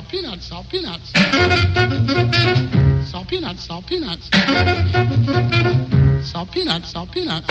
salt 0.00 0.08
peanuts, 0.08 0.46
salt 0.46 0.66
peanuts. 0.70 1.12
Salt 3.10 3.28
peanuts, 3.28 3.64
salt 3.64 3.86
peanuts. 3.86 4.30
Salt 6.24 6.50
peanuts, 6.52 6.90
salt 6.90 7.10
peanuts. 7.12 7.46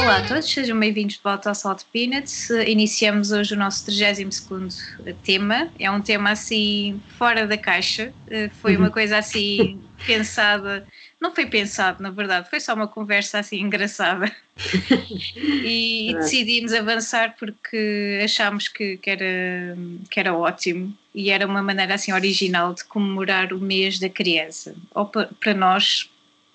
Olá 0.00 0.16
a 0.16 0.26
todos, 0.26 0.50
sejam 0.50 0.78
bem-vindos 0.80 1.14
de 1.14 1.20
volta 1.22 1.50
ao 1.50 1.54
Salt 1.54 1.82
Peanuts. 1.92 2.50
Iniciamos 2.66 3.30
hoje 3.30 3.54
o 3.54 3.56
nosso 3.56 3.84
32 3.84 4.78
tema. 5.22 5.68
É 5.78 5.90
um 5.90 6.00
tema 6.00 6.30
assim 6.30 7.00
fora 7.16 7.46
da 7.46 7.56
caixa. 7.56 8.12
Eh, 8.28 8.48
Foi 8.60 8.76
uma 8.76 8.90
coisa 8.90 9.18
assim 9.18 9.80
pensada. 10.04 10.86
Não 11.20 11.34
foi 11.34 11.46
pensado, 11.46 12.02
na 12.02 12.10
verdade, 12.10 12.48
foi 12.48 12.60
só 12.60 12.74
uma 12.74 12.86
conversa 12.86 13.38
assim 13.40 13.60
engraçada. 13.60 14.30
e 15.64 16.14
decidimos 16.14 16.72
avançar 16.72 17.34
porque 17.38 18.20
achámos 18.22 18.68
que, 18.68 18.96
que, 18.98 19.10
era, 19.10 19.76
que 20.10 20.20
era 20.20 20.34
ótimo 20.34 20.96
e 21.14 21.30
era 21.30 21.46
uma 21.46 21.62
maneira 21.62 21.94
assim 21.94 22.12
original 22.12 22.72
de 22.72 22.84
comemorar 22.84 23.52
o 23.52 23.58
mês 23.58 23.98
da 23.98 24.08
criança. 24.08 24.74
Ou 24.94 25.06
pa- 25.06 25.28
para 25.40 25.54
nós, 25.54 26.08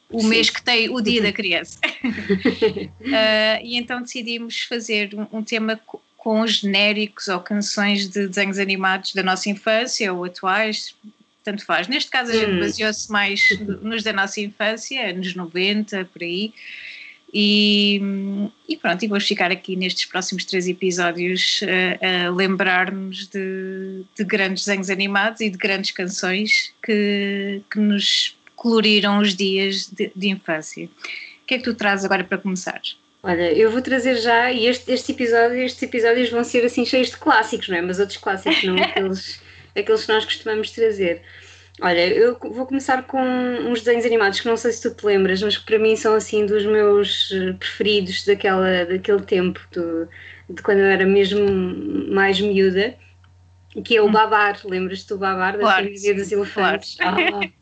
o 0.10 0.22
Sim. 0.22 0.30
mês 0.30 0.50
que 0.50 0.62
tem 0.62 0.90
o 0.90 1.02
dia 1.02 1.22
da 1.22 1.32
criança. 1.34 1.80
Uh, 1.84 3.60
e 3.64 3.76
então 3.78 4.02
decidimos 4.02 4.62
fazer 4.62 5.14
um, 5.14 5.40
um 5.40 5.44
tema 5.44 5.76
co- 5.86 6.02
com 6.18 6.48
genéricos 6.48 7.28
ou 7.28 7.42
canções 7.42 8.08
de 8.08 8.28
desenhos 8.28 8.58
animados 8.58 9.14
da 9.14 9.22
nossa 9.22 9.50
infância 9.50 10.14
ou 10.14 10.24
atuais, 10.24 10.96
tanto 11.44 11.66
faz. 11.66 11.88
Neste 11.88 12.10
caso 12.10 12.32
a 12.32 12.36
gente 12.36 12.52
Hum. 12.52 12.60
baseou-se 12.60 13.12
mais 13.12 13.42
nos 13.82 14.04
da 14.04 14.14
nossa 14.14 14.40
infância, 14.42 15.10
anos 15.10 15.36
90, 15.36 16.06
por 16.06 16.22
aí. 16.24 16.54
E, 17.36 18.00
e 18.70 18.78
pronto, 18.78 19.04
e 19.04 19.08
vamos 19.08 19.28
ficar 19.28 19.52
aqui 19.52 19.76
nestes 19.76 20.06
próximos 20.06 20.46
três 20.46 20.68
episódios 20.68 21.62
uh, 21.64 22.28
a 22.28 22.30
lembrar-nos 22.30 23.28
de, 23.28 24.04
de 24.16 24.24
grandes 24.24 24.66
desenhos 24.66 24.92
animados 24.92 25.42
e 25.42 25.50
de 25.50 25.58
grandes 25.58 25.90
canções 25.90 26.72
que, 26.84 27.62
que 27.72 27.80
nos 27.80 28.38
coloriram 28.56 29.20
os 29.20 29.36
dias 29.36 29.90
de, 29.92 30.12
de 30.16 30.30
infância. 30.30 30.86
O 30.86 31.46
que 31.48 31.56
é 31.56 31.58
que 31.58 31.64
tu 31.64 31.74
trazes 31.74 32.06
agora 32.06 32.24
para 32.24 32.38
começar? 32.38 32.80
Olha, 33.24 33.52
eu 33.54 33.72
vou 33.72 33.82
trazer 33.82 34.18
já, 34.18 34.52
e 34.52 34.68
este, 34.68 34.92
este 34.92 35.14
episódio, 35.14 35.58
estes 35.58 35.82
episódios 35.82 36.30
vão 36.30 36.44
ser 36.44 36.64
assim 36.66 36.86
cheios 36.86 37.10
de 37.10 37.18
clássicos, 37.18 37.68
não 37.68 37.78
é? 37.78 37.82
Mas 37.82 38.00
outros 38.00 38.18
clássicos, 38.18 38.64
não 38.64 38.76
aqueles, 38.84 39.42
aqueles 39.76 40.06
que 40.06 40.14
nós 40.14 40.26
costumamos 40.26 40.72
trazer. 40.72 41.22
Olha, 41.82 42.08
eu 42.14 42.38
vou 42.40 42.66
começar 42.68 43.04
com 43.08 43.20
uns 43.22 43.82
desenhos 43.82 44.06
animados 44.06 44.40
que 44.40 44.48
não 44.48 44.58
sei 44.58 44.72
se 44.72 44.82
tu 44.82 44.96
te 44.96 45.06
lembras, 45.06 45.42
mas 45.42 45.58
que 45.58 45.66
para 45.66 45.80
mim 45.80 45.96
são 45.96 46.16
assim 46.16 46.46
dos 46.46 46.66
meus 46.66 47.32
eh, 47.32 47.54
preferidos 47.54 48.26
daquela, 48.26 48.86
daquele 48.86 49.24
tempo, 49.24 49.60
do- 49.72 50.08
de 50.50 50.62
quando 50.64 50.80
eu 50.80 50.86
era 50.86 51.06
mesmo 51.06 51.40
mais 52.14 52.40
miúda, 52.42 52.96
que 53.86 53.98
é 53.98 54.02
o 54.02 54.10
Babar. 54.10 54.60
Lembras-te 54.66 55.10
do 55.10 55.18
Babar, 55.20 55.54
da 55.58 55.60
Hum. 55.66 55.68
Claro, 55.68 55.86
família 55.86 56.14
dos 56.16 56.32
elefantes? 56.32 56.98
Ah, 57.02 57.20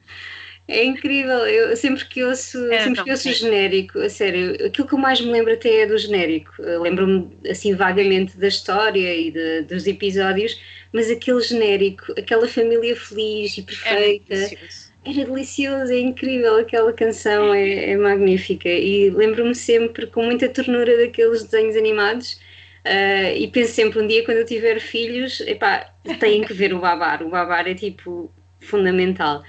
é 0.80 0.84
incrível, 0.86 1.46
eu 1.48 1.76
sempre 1.78 2.06
que 2.06 2.24
ouço, 2.24 2.58
Era 2.70 2.80
sempre 2.80 3.04
tão 3.04 3.06
que 3.06 3.12
ouço 3.12 3.30
o 3.30 3.34
genérico, 3.34 4.00
a 4.00 4.10
sério, 4.10 4.54
aquilo 4.66 4.88
que 4.88 4.94
eu 4.94 4.98
mais 5.00 5.20
me 5.22 5.32
lembro 5.32 5.54
até 5.54 5.82
é 5.82 5.86
do 5.88 5.98
genérico. 5.98 6.52
Lembro-me 6.62 7.30
assim 7.50 7.76
vagamente 7.76 8.38
da 8.38 8.48
história 8.48 9.14
e 9.16 9.32
de- 9.32 9.64
dos 9.64 9.86
episódios, 9.88 10.60
mas 10.94 11.10
aquele 11.10 11.42
genérico, 11.42 12.14
aquela 12.18 12.48
família 12.48 12.96
feliz 12.96 13.58
e 13.58 13.62
Era 13.84 14.02
perfeita, 14.02 14.34
delicioso. 14.34 14.92
era 15.04 15.26
delicioso, 15.26 15.92
é 15.92 16.00
incrível, 16.00 16.58
aquela 16.58 16.94
canção 16.94 17.54
é, 17.54 17.92
é 17.92 17.98
magnífica 17.98 18.70
e 18.70 19.10
lembro-me 19.10 19.56
sempre 19.56 20.08
com 20.08 20.24
muita 20.26 20.48
ternura 20.50 20.98
daqueles 20.98 21.44
desenhos 21.44 21.76
animados 21.76 22.40
ah, 22.86 23.32
e 23.34 23.48
penso 23.50 23.74
sempre 23.74 24.00
um 24.00 24.08
dia 24.08 24.24
quando 24.26 24.38
eu 24.38 24.46
tiver 24.46 24.80
filhos, 24.80 25.42
epá, 25.42 25.92
têm 26.20 26.44
que 26.44 26.54
ver 26.54 26.74
o 26.74 26.80
Babar, 26.80 27.24
o 27.24 27.30
Babar 27.30 27.68
é 27.68 27.74
tipo 27.76 28.32
fundamental. 28.60 29.44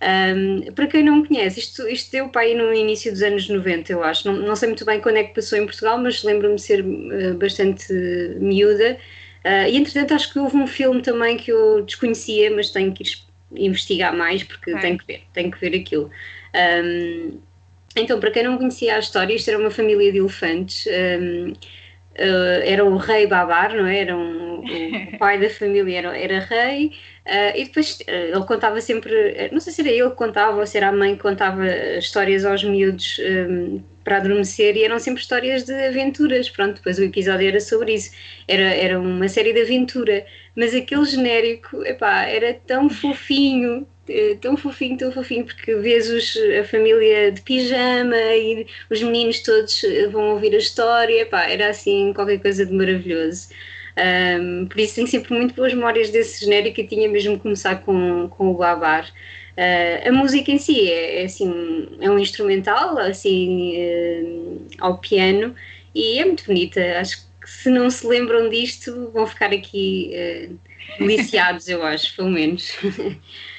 Ahm, 0.00 0.72
para 0.74 0.86
quem 0.86 1.02
não 1.04 1.16
me 1.16 1.28
conhece, 1.28 1.60
isto, 1.60 1.86
isto 1.88 2.10
deu 2.12 2.28
para 2.28 2.42
aí 2.42 2.54
no 2.54 2.72
início 2.74 3.12
dos 3.12 3.22
anos 3.22 3.48
90, 3.48 3.92
eu 3.92 4.02
acho. 4.04 4.26
Não, 4.30 4.36
não 4.38 4.56
sei 4.56 4.68
muito 4.68 4.84
bem 4.84 5.00
quando 5.00 5.16
é 5.18 5.24
que 5.24 5.34
passou 5.34 5.58
em 5.58 5.64
Portugal, 5.66 5.98
mas 5.98 6.22
lembro-me 6.22 6.56
de 6.56 6.62
ser 6.62 6.84
ah, 6.84 7.34
bastante 7.38 7.92
miúda. 8.40 8.98
Ah, 9.44 9.68
e 9.68 9.76
entretanto, 9.76 10.14
acho 10.14 10.32
que 10.32 10.38
houve 10.38 10.56
um 10.56 10.66
filme 10.66 11.02
também 11.02 11.36
que 11.36 11.50
eu 11.52 11.82
desconhecia, 11.84 12.50
mas 12.54 12.70
tenho 12.70 12.92
que 12.94 13.04
investigar 13.56 14.14
mais 14.16 14.42
porque 14.42 14.74
Ok. 14.74 14.80
tenho 14.80 14.98
que 14.98 15.06
ver, 15.06 15.22
tenho 15.32 15.50
que 15.50 15.58
ver 15.60 15.76
aquilo. 15.78 16.10
Ahm, 16.54 17.38
então, 17.96 18.18
para 18.20 18.30
quem 18.30 18.42
não 18.42 18.58
conhecia 18.58 18.96
a 18.96 18.98
história, 18.98 19.34
isto 19.34 19.48
era 19.48 19.58
uma 19.58 19.70
família 19.70 20.10
de 20.12 20.18
elefantes. 20.18 20.86
ahm, 20.88 21.52
ah, 22.18 22.60
era 22.64 22.84
o 22.84 22.96
rei 22.96 23.26
Babar, 23.26 23.74
não 23.74 23.86
é? 23.86 24.00
Era 24.00 24.16
um, 24.16 24.60
o 24.60 24.64
pai 25.18 25.38
da 25.40 25.50
família 25.50 25.98
era, 25.98 26.18
era 26.18 26.40
rei, 26.40 26.92
ah, 27.26 27.56
e 27.56 27.64
depois 27.64 27.98
ah, 28.08 28.12
ele 28.12 28.44
contava 28.46 28.80
sempre, 28.80 29.48
não 29.52 29.60
sei 29.60 29.72
se 29.72 29.80
era 29.82 29.90
ele 29.90 30.10
que 30.10 30.16
contava 30.16 30.58
ou 30.58 30.66
se 30.66 30.76
era 30.76 30.88
a 30.88 30.92
mãe 30.92 31.16
que 31.16 31.22
contava 31.22 31.66
histórias 31.98 32.44
aos 32.44 32.62
miúdos 32.64 33.20
ahm, 33.20 33.82
para 34.04 34.18
adormecer, 34.18 34.76
e 34.76 34.84
eram 34.84 34.98
sempre 34.98 35.22
histórias 35.22 35.64
de 35.64 35.72
aventuras. 35.86 36.50
Pronto, 36.50 36.76
depois 36.76 36.98
o 36.98 37.04
episódio 37.04 37.48
era 37.48 37.60
sobre 37.60 37.94
isso, 37.94 38.10
era, 38.46 38.62
era 38.74 39.00
uma 39.00 39.28
série 39.28 39.52
de 39.52 39.62
aventura, 39.62 40.26
mas 40.54 40.74
aquele 40.74 41.04
genérico, 41.06 41.82
epá, 41.84 42.24
era 42.24 42.54
tão 42.54 42.88
fofinho. 42.90 43.86
Eh, 44.08 44.36
Tão 44.40 44.56
fofinho, 44.56 44.96
tão 44.98 45.12
fofinho, 45.12 45.44
porque 45.44 45.74
vês 45.76 46.10
os, 46.10 46.36
a 46.60 46.64
família 46.64 47.32
de 47.32 47.40
pijama 47.42 48.16
e 48.16 48.66
os 48.90 49.02
meninos 49.02 49.40
todos 49.40 49.82
eh, 49.84 50.06
vão 50.08 50.30
ouvir 50.32 50.54
a 50.54 50.58
história, 50.58 51.22
epá, 51.22 51.44
era 51.44 51.68
assim 51.70 52.12
qualquer 52.12 52.40
coisa 52.40 52.66
de 52.66 52.72
maravilhoso. 52.72 53.48
Um, 53.96 54.66
por 54.66 54.80
isso 54.80 54.96
tenho 54.96 55.06
sempre 55.06 55.34
muito 55.34 55.54
boas 55.54 55.72
memórias 55.72 56.10
desse 56.10 56.44
genérico 56.44 56.80
e 56.80 56.86
tinha 56.86 57.08
mesmo 57.08 57.36
que 57.36 57.42
começar 57.42 57.76
com, 57.82 58.28
com 58.28 58.50
o 58.50 58.54
Babar. 58.54 59.08
Uh, 59.56 60.08
a 60.08 60.12
música 60.12 60.50
em 60.50 60.58
si 60.58 60.90
é, 60.90 61.22
é 61.22 61.24
assim, 61.26 61.88
é 62.00 62.10
um 62.10 62.18
instrumental, 62.18 62.98
assim, 62.98 63.76
eh, 63.76 64.24
ao 64.80 64.98
piano, 64.98 65.54
e 65.94 66.18
é 66.18 66.24
muito 66.24 66.44
bonita. 66.44 66.80
Acho 66.98 67.18
que 67.40 67.48
se 67.50 67.70
não 67.70 67.88
se 67.88 68.06
lembram 68.06 68.48
disto, 68.48 69.10
vão 69.12 69.26
ficar 69.26 69.52
aqui 69.52 70.10
deliciados, 70.98 71.68
eu 71.68 71.82
acho, 71.84 72.16
pelo 72.16 72.30
menos. 72.30 72.72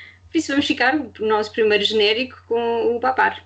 Vamos 0.47 0.67
ficar 0.67 0.95
no 0.95 1.11
nosso 1.19 1.51
primeiro 1.51 1.83
genérico 1.83 2.43
com 2.47 2.95
o 2.95 2.99
Babar. 2.99 3.43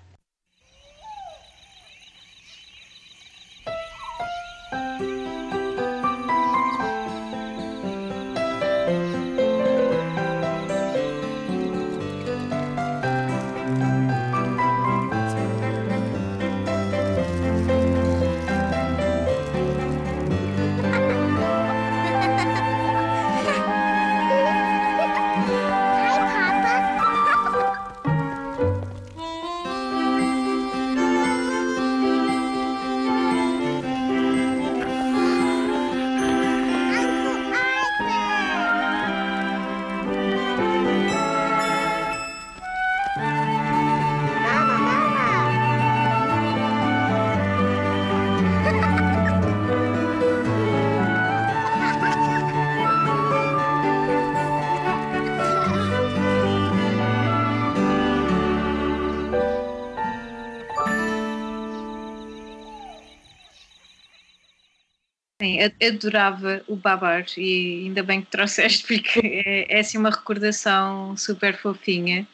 Adorava 65.88 66.62
o 66.68 66.76
Babar 66.76 67.26
e 67.38 67.84
ainda 67.86 68.02
bem 68.04 68.22
que 68.22 68.28
trouxeste 68.28 68.86
porque 68.88 69.20
é, 69.46 69.78
é 69.78 69.80
assim 69.80 69.98
uma 69.98 70.10
recordação 70.10 71.16
super 71.18 71.56
fofinha 71.58 72.28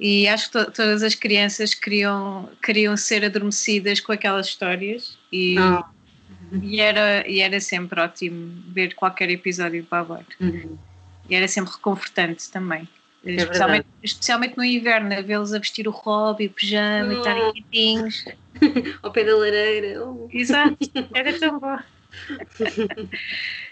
e 0.00 0.28
acho 0.28 0.46
que 0.50 0.52
to- 0.64 0.70
todas 0.70 1.02
as 1.02 1.14
crianças 1.14 1.74
queriam, 1.74 2.48
queriam 2.62 2.96
ser 2.96 3.24
adormecidas 3.24 4.00
com 4.00 4.12
aquelas 4.12 4.46
histórias 4.48 5.18
e, 5.32 5.56
Ah. 5.58 5.84
e, 6.62 6.80
era, 6.80 7.28
e 7.28 7.40
era 7.40 7.58
sempre 7.60 8.00
ótimo 8.00 8.52
ver 8.68 8.94
qualquer 8.94 9.30
episódio 9.30 9.82
do 9.82 9.88
Babar 9.88 10.24
e 11.28 11.34
era 11.34 11.48
sempre 11.48 11.72
reconfortante 11.72 12.50
também. 12.50 12.88
especialmente, 13.24 13.86
especialmente 14.02 14.56
no 14.56 14.64
inverno, 14.64 15.12
a 15.12 15.20
vê-los 15.20 15.52
a 15.52 15.58
vestir 15.58 15.86
o 15.88 15.90
hobby, 15.90 16.46
o 16.46 16.50
pijama 16.50 17.12
e 17.12 17.16
estarem 17.18 17.42
Oh. 17.48 17.52
quietinhos. 17.52 18.24
Ao 19.02 19.10
pé 19.12 19.24
da 19.24 19.36
lareira. 19.36 20.02
Oh. 20.04 20.28
Exato, 20.32 20.76
era 21.14 21.38
tão 21.38 21.58
bom. 21.58 21.78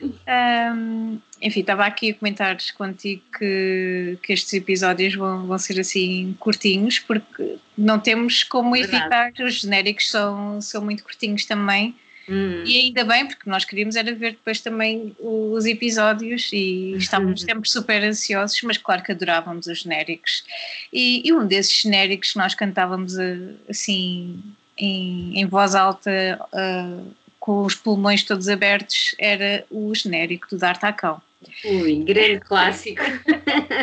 Um, 0.01 1.19
enfim, 1.41 1.61
estava 1.61 1.85
aqui 1.87 2.11
a 2.11 2.15
comentar 2.15 2.57
contigo 2.77 3.23
que, 3.39 4.19
que 4.23 4.33
estes 4.33 4.53
episódios 4.53 5.15
vão, 5.15 5.47
vão 5.47 5.59
ser 5.59 5.81
assim 5.81 6.37
curtinhos, 6.39 6.99
porque 6.99 7.57
não 7.77 7.99
temos 7.99 8.43
como 8.45 8.73
Verdade. 8.73 8.97
evitar, 8.97 9.33
os 9.47 9.61
genéricos 9.61 10.11
são, 10.11 10.61
são 10.61 10.85
muito 10.85 11.03
curtinhos 11.03 11.45
também. 11.47 11.95
Hum, 12.29 12.65
E 12.67 12.77
ainda 12.79 13.05
bem, 13.05 13.27
porque 13.27 13.49
nós 13.49 13.65
queríamos 13.65 13.95
era 13.95 14.13
ver 14.13 14.33
depois 14.33 14.61
também 14.61 15.15
os 15.21 15.65
episódios 15.65 16.51
e 16.53 16.97
estávamos 16.97 17.43
sempre 17.43 17.69
super 17.69 18.03
ansiosos, 18.03 18.61
mas 18.63 18.77
claro 18.79 19.03
que 19.03 19.13
adorávamos 19.13 19.67
os 19.69 19.83
genéricos. 19.83 20.45
E, 20.93 21.23
e 21.27 21.33
um 21.33 21.47
desses 21.47 21.83
genéricos 21.83 22.35
nós 22.35 22.53
cantávamos 22.55 23.17
eh, 23.17 23.55
assim 23.69 24.43
em, 24.77 25.39
em 25.39 25.47
voz 25.47 25.77
alta, 25.77 26.11
eh, 26.11 27.01
com 27.47 27.63
os 27.63 27.77
pulmões 27.77 28.25
todos 28.25 28.49
abertos, 28.49 29.15
era 29.21 29.65
o 29.71 29.95
genérico 29.95 30.49
do 30.51 30.59
D'Artacão. 30.59 31.23
Ui, 31.65 32.03
grande 32.03 32.41
clássico. 32.41 33.01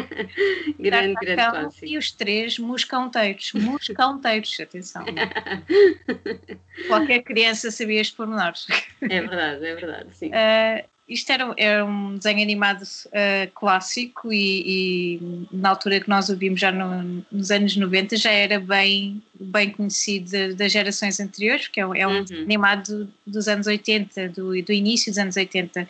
grande, 0.77 1.13
grande 1.13 1.49
clássico. 1.49 1.85
E 1.85 1.97
os 1.97 2.11
três 2.11 2.59
moscanteiros, 2.59 3.53
moscanteiros, 3.53 4.59
atenção. 4.59 5.05
Qualquer 6.89 7.23
criança 7.23 7.71
sabia 7.71 8.01
este 8.01 8.17
pormenores. 8.17 8.67
É 9.01 9.21
verdade, 9.21 9.65
é 9.65 9.75
verdade, 9.75 10.07
sim. 10.13 10.27
Uh, 10.27 10.83
isto 11.07 11.29
era, 11.31 11.53
era 11.57 11.85
um 11.85 12.15
desenho 12.15 12.41
animado 12.41 12.81
uh, 12.83 13.51
clássico 13.53 14.31
e, 14.31 15.17
e 15.19 15.47
na 15.51 15.69
altura 15.69 15.99
que 15.99 16.09
nós 16.09 16.29
o 16.29 16.37
vimos 16.37 16.59
já 16.59 16.71
no- 16.71 17.25
nos 17.31 17.51
anos 17.51 17.75
90 17.75 18.15
já 18.15 18.31
era 18.31 18.59
bem, 18.59 19.21
bem 19.39 19.69
conhecido 19.69 20.55
das 20.55 20.71
gerações 20.71 21.19
anteriores, 21.19 21.67
porque 21.67 21.81
é, 21.81 21.85
um- 21.87 21.95
é 21.95 22.07
um 22.07 22.19
Uhum. 22.21 22.25
animado 22.45 23.11
dos 23.27 23.47
anos 23.47 23.67
80, 23.67 24.29
do, 24.29 24.61
do 24.61 24.71
início 24.71 25.11
dos 25.11 25.17
anos 25.17 25.35
80 25.35 25.89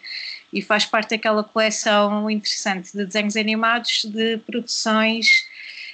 e 0.51 0.61
faz 0.61 0.85
parte 0.85 1.11
daquela 1.11 1.43
coleção 1.43 2.29
interessante 2.29 2.91
de 2.95 3.05
desenhos 3.05 3.35
animados 3.35 4.05
de 4.05 4.37
produções 4.39 5.45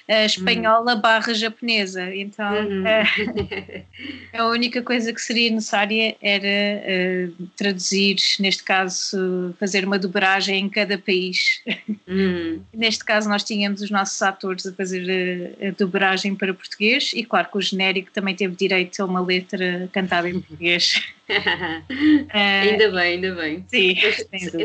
uh, 0.09 0.25
espanhola 0.25 0.95
barra 0.95 1.33
japonesa. 1.33 2.13
Então 2.15 2.49
Uhum. 2.49 2.83
uh, 2.83 3.83
a 4.33 4.47
única 4.47 4.81
coisa 4.81 5.13
que 5.13 5.21
seria 5.21 5.51
necessária 5.51 6.15
era 6.21 6.47
eh, 6.47 7.29
traduzir, 7.55 8.17
neste 8.39 8.63
caso, 8.63 9.55
fazer 9.59 9.85
uma 9.85 9.99
dobragem 9.99 10.59
em 10.59 10.69
cada 10.69 10.97
país. 10.97 11.61
Hum, 12.07 12.61
Neste 12.73 13.03
caso, 13.03 13.27
nós 13.29 13.43
tínhamos 13.43 13.81
os 13.81 13.89
nossos 13.89 14.21
atores 14.21 14.65
a 14.65 14.73
fazer 14.73 15.55
a, 15.61 15.67
a 15.67 15.71
dobragem 15.71 16.35
para 16.35 16.53
português 16.53 17.11
e, 17.13 17.23
claro, 17.23 17.49
que 17.51 17.57
o 17.57 17.61
genérico 17.61 18.11
também 18.11 18.35
teve 18.35 18.55
direito 18.55 19.01
a 19.01 19.05
uma 19.05 19.21
letra 19.21 19.89
cantada 19.91 20.29
em 20.29 20.33
português. 20.39 21.01
Eh, 21.29 21.83
ainda 22.61 22.89
bem, 22.91 23.01
ainda 23.15 23.35
bem. 23.35 23.65
sim. 23.67 23.95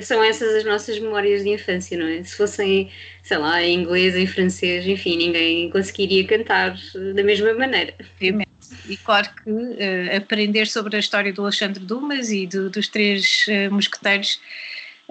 São 0.03 0.23
essas 0.25 0.55
as 0.55 0.65
nossas 0.65 0.99
memórias 0.99 1.43
de 1.43 1.51
infância, 1.51 1.97
não 1.99 2.07
é? 2.07 2.23
Se 2.25 2.37
fossem, 2.37 2.91
sei 3.23 3.37
lá, 3.39 3.63
em 3.63 3.75
inglês, 3.83 4.17
em 4.17 4.27
francês, 4.27 4.87
enfim, 4.87 5.17
ninguém 5.17 5.71
conseguiria 5.71 6.27
cantar 6.27 6.77
eh, 6.95 7.13
da 7.13 7.23
mesma 7.23 7.53
maneira. 7.55 7.95
obviamente. 8.01 8.45
E 8.87 8.97
claro 8.99 9.29
que 9.43 9.51
eh, 9.79 10.17
aprender 10.17 10.67
sobre 10.67 10.97
a 10.97 10.99
história 10.99 11.33
do 11.33 11.43
Alexandre 11.43 11.85
Dumas 11.85 12.31
e 12.31 12.47
do- 12.47 12.71
dos 12.71 12.89
três 12.89 13.45
eh, 13.49 13.69
mosqueteiros 13.69 14.41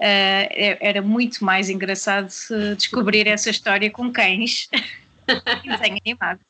é- 0.00 0.76
era 0.80 1.00
muito 1.00 1.44
mais 1.44 1.70
engraçado 1.70 2.28
descobrir 2.76 3.28
essa 3.28 3.48
história 3.50 3.88
com 3.90 4.12
cães 4.12 4.68
em 5.64 5.70
desenho 5.70 5.98
animado. 6.04 6.40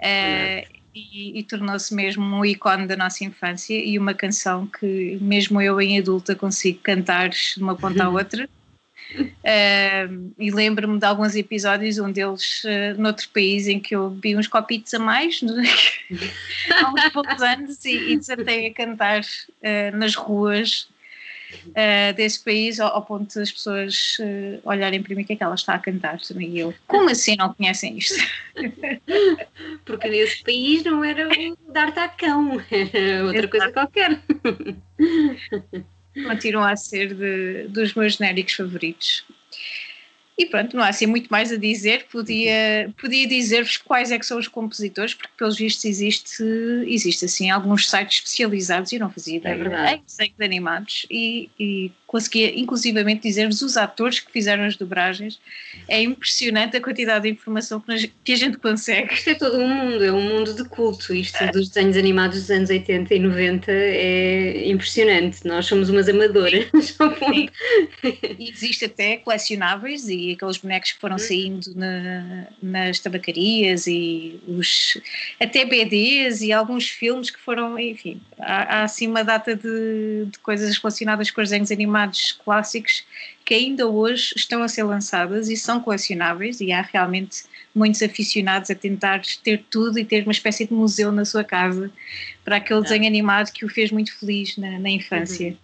Eh, 0.00 0.66
e 0.94 1.38
e 1.38 1.42
tornou-se 1.42 1.94
mesmo 1.94 2.24
um 2.24 2.44
ícone 2.44 2.86
da 2.86 2.96
nossa 2.96 3.24
infância 3.24 3.74
e 3.74 3.98
uma 3.98 4.14
canção 4.14 4.66
que 4.66 5.18
mesmo 5.20 5.60
eu 5.60 5.80
em 5.80 5.98
adulta 5.98 6.34
consigo 6.34 6.80
cantar 6.82 7.30
de 7.30 7.62
uma 7.62 7.74
ponta 7.74 8.04
à 8.04 8.08
outra. 8.10 8.48
Eh, 9.44 10.08
e 10.38 10.50
lembro-me 10.50 10.98
de 10.98 11.04
alguns 11.04 11.34
episódios, 11.34 11.98
um 11.98 12.10
deles 12.10 12.62
eh, 12.64 12.94
noutro 12.94 13.28
país 13.28 13.66
em 13.66 13.78
que 13.78 13.94
eu 13.94 14.08
bebi 14.08 14.36
uns 14.36 14.46
copitos 14.46 14.94
a 14.94 14.98
mais 14.98 15.40
há 16.70 16.90
uns 16.90 17.08
poucos 17.10 17.42
anos 17.42 17.84
e, 17.84 18.12
e 18.12 18.16
desatei 18.16 18.68
a 18.68 18.72
cantar 18.72 19.20
eh, 19.60 19.90
nas 19.90 20.14
ruas 20.14 20.88
eh, 21.74 22.12
desse 22.12 22.42
país 22.42 22.80
ao, 22.80 22.94
ao 22.94 23.02
ponto 23.04 23.34
das 23.34 23.50
pessoas 23.50 24.16
eh, 24.20 24.58
olharem 24.64 25.02
para 25.02 25.14
mim 25.14 25.22
o 25.22 25.24
que 25.24 25.32
é 25.32 25.36
que 25.36 25.42
ela 25.42 25.54
está 25.54 25.74
a 25.74 25.78
cantar 25.78 26.18
e 26.38 26.58
eu, 26.58 26.74
como 26.86 27.10
assim 27.10 27.36
não 27.36 27.52
conhecem 27.54 27.96
isto? 27.98 28.14
Porque 29.84 30.08
nesse 30.08 30.42
país 30.42 30.82
não 30.84 31.02
era 31.04 31.28
o 31.28 31.72
D'Artacão, 31.72 32.60
era 32.70 33.24
outra 33.24 33.48
coisa 33.48 33.72
qualquer. 33.72 34.20
continua 36.26 36.70
a 36.72 36.76
ser 36.76 37.14
de- 37.14 37.68
dos 37.68 37.94
meus 37.94 38.14
genéricos 38.16 38.54
favoritos. 38.54 39.24
E 40.42 40.46
pronto, 40.46 40.76
não 40.76 40.82
há 40.82 40.88
assim 40.88 41.06
muito 41.06 41.28
mais 41.28 41.52
a 41.52 41.56
dizer. 41.56 42.06
Podia, 42.10 42.90
podia 43.00 43.26
dizer-vos 43.26 43.76
quais 43.76 44.10
é 44.10 44.18
que 44.18 44.26
são 44.26 44.38
os 44.38 44.48
compositores, 44.48 45.14
porque 45.14 45.30
pelos 45.38 45.56
vistos 45.56 45.84
existe, 45.84 46.42
existe 46.86 47.24
assim 47.24 47.50
alguns 47.50 47.88
sites 47.88 48.18
especializados, 48.18 48.92
e 48.92 48.96
eu 48.96 49.00
não 49.00 49.10
fazia 49.10 49.36
ideia, 49.36 49.56
verdade. 49.56 49.94
em 49.96 50.02
desenhos 50.04 50.40
animados, 50.40 51.06
e, 51.10 51.48
e 51.58 51.92
conseguia 52.06 52.58
inclusivamente 52.58 53.22
dizer-vos 53.22 53.62
os 53.62 53.76
atores 53.76 54.20
que 54.20 54.30
fizeram 54.30 54.64
as 54.64 54.76
dobragens. 54.76 55.38
É 55.88 56.02
impressionante 56.02 56.76
a 56.76 56.80
quantidade 56.80 57.22
de 57.24 57.30
informação 57.30 57.80
que, 57.80 57.88
nós- 57.88 58.08
que 58.24 58.32
a 58.32 58.36
gente 58.36 58.58
consegue. 58.58 59.14
Isto 59.14 59.30
é 59.30 59.34
todo 59.34 59.58
um 59.58 59.68
mundo, 59.68 60.04
é 60.04 60.12
um 60.12 60.20
mundo 60.20 60.54
de 60.54 60.64
culto. 60.68 61.14
Isto 61.14 61.46
dos 61.52 61.68
desenhos 61.68 61.96
animados 61.96 62.40
dos 62.40 62.50
anos 62.50 62.68
80 62.68 63.14
e 63.14 63.18
90 63.18 63.72
é 63.72 64.68
impressionante. 64.68 65.46
Nós 65.46 65.66
somos 65.66 65.88
umas 65.88 66.08
amadoras. 66.08 66.66
ao 66.98 67.10
ponto- 67.12 67.52
E 68.38 68.50
existe 68.50 68.84
até 68.84 69.16
colecionáveis 69.16 70.08
e 70.08 70.31
aqueles 70.34 70.56
bonecos 70.58 70.92
que 70.92 70.98
foram 70.98 71.16
saindo 71.18 71.74
na- 71.74 72.46
nas 72.62 72.98
tabacarias 72.98 73.86
e 73.86 74.40
os 74.46 74.98
até 75.40 75.64
BDs 75.64 76.40
e 76.42 76.52
alguns 76.52 76.88
filmes 76.88 77.30
que 77.30 77.38
foram, 77.38 77.78
enfim, 77.78 78.20
há, 78.38 78.80
há 78.80 78.82
assim 78.84 79.06
uma 79.06 79.22
data 79.24 79.54
de, 79.54 80.26
de 80.30 80.38
coisas 80.40 80.76
relacionadas 80.76 81.30
com 81.30 81.40
os 81.40 81.48
desenhos 81.48 81.70
animados 81.70 82.32
clássicos 82.44 83.04
que 83.44 83.54
ainda 83.54 83.88
hoje 83.88 84.32
estão 84.36 84.62
a 84.62 84.68
ser 84.68 84.84
lançadas 84.84 85.48
e 85.48 85.56
são 85.56 85.80
colecionáveis 85.80 86.60
e 86.60 86.70
há 86.72 86.80
realmente 86.82 87.42
muitos 87.74 88.02
aficionados 88.02 88.70
a 88.70 88.74
tentar 88.74 89.22
ter 89.42 89.64
tudo 89.70 89.98
e 89.98 90.04
ter 90.04 90.22
uma 90.22 90.32
espécie 90.32 90.66
de 90.66 90.72
museu 90.72 91.10
na 91.10 91.24
sua 91.24 91.42
casa 91.42 91.90
para 92.44 92.56
aquele 92.56 92.82
desenho 92.82 93.06
animado 93.06 93.50
que 93.52 93.64
o 93.64 93.68
fez 93.68 93.90
muito 93.90 94.16
feliz 94.18 94.56
na, 94.56 94.78
na 94.78 94.90
infância. 94.90 95.56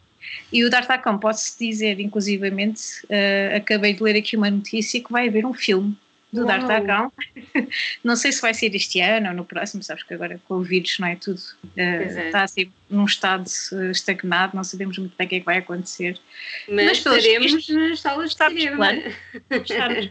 E 0.52 0.64
o 0.64 0.70
D'Artacão, 0.70 1.18
pode-se 1.18 1.58
dizer, 1.58 2.00
inclusivamente, 2.00 2.82
eh, 3.08 3.54
acabei 3.56 3.94
de 3.94 4.02
ler 4.02 4.16
aqui 4.16 4.36
uma 4.36 4.50
notícia 4.50 5.02
que 5.02 5.10
vai 5.12 5.28
haver 5.28 5.44
um 5.46 5.54
filme 5.54 5.96
do. 6.32 6.44
D'Artacão. 6.44 7.12
não 8.04 8.16
sei 8.16 8.32
se 8.32 8.40
vai 8.42 8.52
ser 8.52 8.74
este 8.74 9.00
ano 9.00 9.28
ou 9.28 9.34
no 9.34 9.44
próximo, 9.44 9.82
sabes 9.82 10.02
que 10.02 10.12
agora 10.14 10.40
com 10.46 10.54
o 10.54 10.62
vírus 10.62 10.98
não 10.98 11.08
é 11.08 11.16
tudo, 11.16 11.40
Pois 11.74 12.16
é. 12.16 12.26
está 12.26 12.42
assim 12.42 12.70
num 12.90 13.04
estado 13.04 13.44
eh, 13.72 13.90
estagnado, 13.90 14.54
não 14.56 14.64
sabemos 14.64 14.98
muito 14.98 15.14
bem 15.16 15.26
o 15.26 15.30
que 15.30 15.36
é 15.36 15.40
que 15.40 15.46
vai 15.46 15.58
acontecer. 15.58 16.18
Mas, 16.68 16.84
Mas 16.86 16.98
estaremos 16.98 17.68
nas 17.68 18.00
salas 18.00 18.24
de 18.26 18.32
está 18.34 18.50
nos 18.50 18.60
cinema. 18.62 18.92
nos 19.50 19.68
planos. 19.72 20.10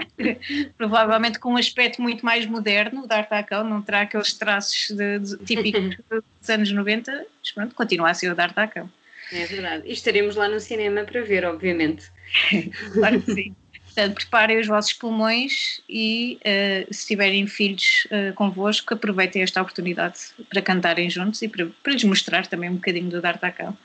Provavelmente 0.78 1.38
com 1.38 1.52
um 1.52 1.56
aspecto 1.56 2.00
muito 2.00 2.24
mais 2.24 2.46
moderno, 2.46 3.02
o 3.04 3.06
D'Artacão 3.06 3.64
não 3.64 3.82
terá 3.82 4.02
aqueles 4.02 4.32
traços 4.32 4.90
de- 4.90 5.18
de- 5.18 5.36
típicos 5.44 5.96
dos 6.40 6.48
anos 6.50 6.72
90, 6.72 7.26
mas 7.42 7.52
pronto, 7.52 7.74
continua 7.74 8.10
a 8.10 8.14
ser 8.14 8.30
o 8.30 8.34
D'Artacão. 8.34 8.90
É 9.32 9.46
verdade. 9.46 9.82
E 9.86 9.92
estaremos 9.92 10.36
lá 10.36 10.48
no 10.48 10.60
cinema 10.60 11.04
para 11.04 11.22
ver, 11.22 11.44
obviamente. 11.44 12.10
Claro 12.92 13.20
que 13.22 13.34
sim. 13.34 13.56
Portanto, 13.84 14.14
preparem 14.14 14.60
os 14.60 14.68
vossos 14.68 14.92
pulmões 14.92 15.82
e, 15.88 16.38
eh, 16.44 16.86
se 16.92 17.08
tiverem 17.08 17.44
filhos 17.48 18.06
eh, 18.10 18.30
convosco, 18.32 18.94
aproveitem 18.94 19.42
esta 19.42 19.60
oportunidade 19.60 20.18
para 20.48 20.62
cantarem 20.62 21.10
juntos 21.10 21.42
e 21.42 21.48
para, 21.48 21.66
para 21.82 21.92
lhes 21.92 22.04
mostrar 22.04 22.46
também 22.46 22.70
um 22.70 22.74
bocadinho 22.74 23.10
do 23.10 23.20
D'Artacão. 23.20 23.76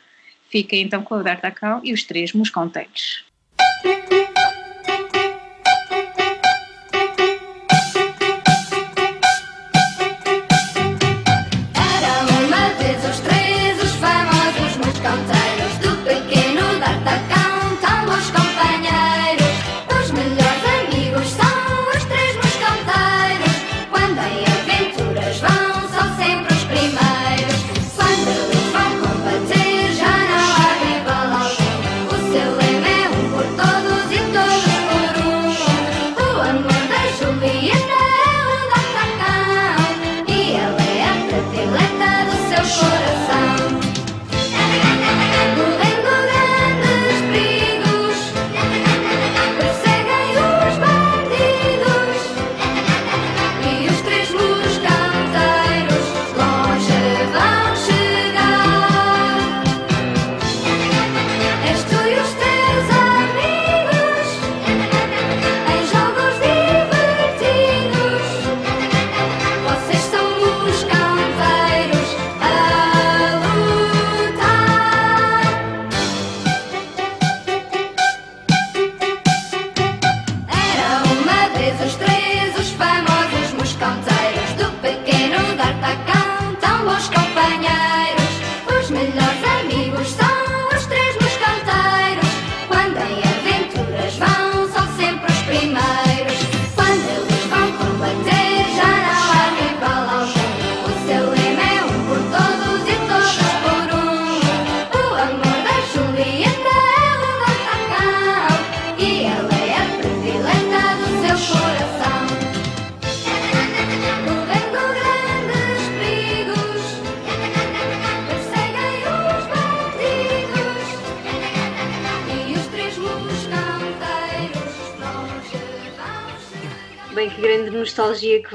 Fiquem 0.49 0.83
então 0.83 1.03
com 1.03 1.15
o 1.15 1.23
D'Artacão 1.23 1.81
e 1.83 1.91
os 1.91 2.03
três 2.03 2.33
mosconteiros. 2.33 3.25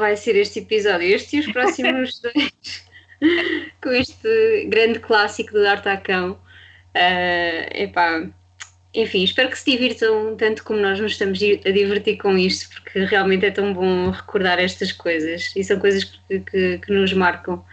Vai 0.01 0.17
ser 0.17 0.35
este 0.35 0.59
episódio. 0.59 1.07
Este 1.07 1.37
e 1.37 1.41
os 1.41 1.53
próximos 1.53 2.19
dois. 2.23 2.91
Com 3.81 3.93
este 3.93 4.67
grande 4.67 4.99
clássico 4.99 5.53
do 5.53 5.63
D'Artacão. 5.63 6.33
Uh, 6.97 7.71
epá, 7.73 8.29
enfim, 8.93 9.23
espero 9.23 9.49
que 9.51 9.59
se 9.59 9.71
divirtam 9.71 10.35
tanto 10.37 10.65
como 10.65 10.81
nós 10.81 10.99
nos 10.99 11.13
estamos 11.13 11.39
a 11.39 11.71
divertir 11.71 12.17
com 12.17 12.37
isto, 12.37 12.69
porque 12.75 13.05
realmente 13.05 13.47
é 13.47 13.51
tão 13.51 13.73
bom 13.73 14.11
recordar 14.11 14.59
estas 14.59 14.91
coisas 14.91 15.53
e 15.55 15.63
são 15.63 15.79
coisas 15.79 16.05
que, 16.05 16.41
que, 16.41 16.79
que 16.79 16.93
nos 16.93 17.13
marcam. 17.13 17.65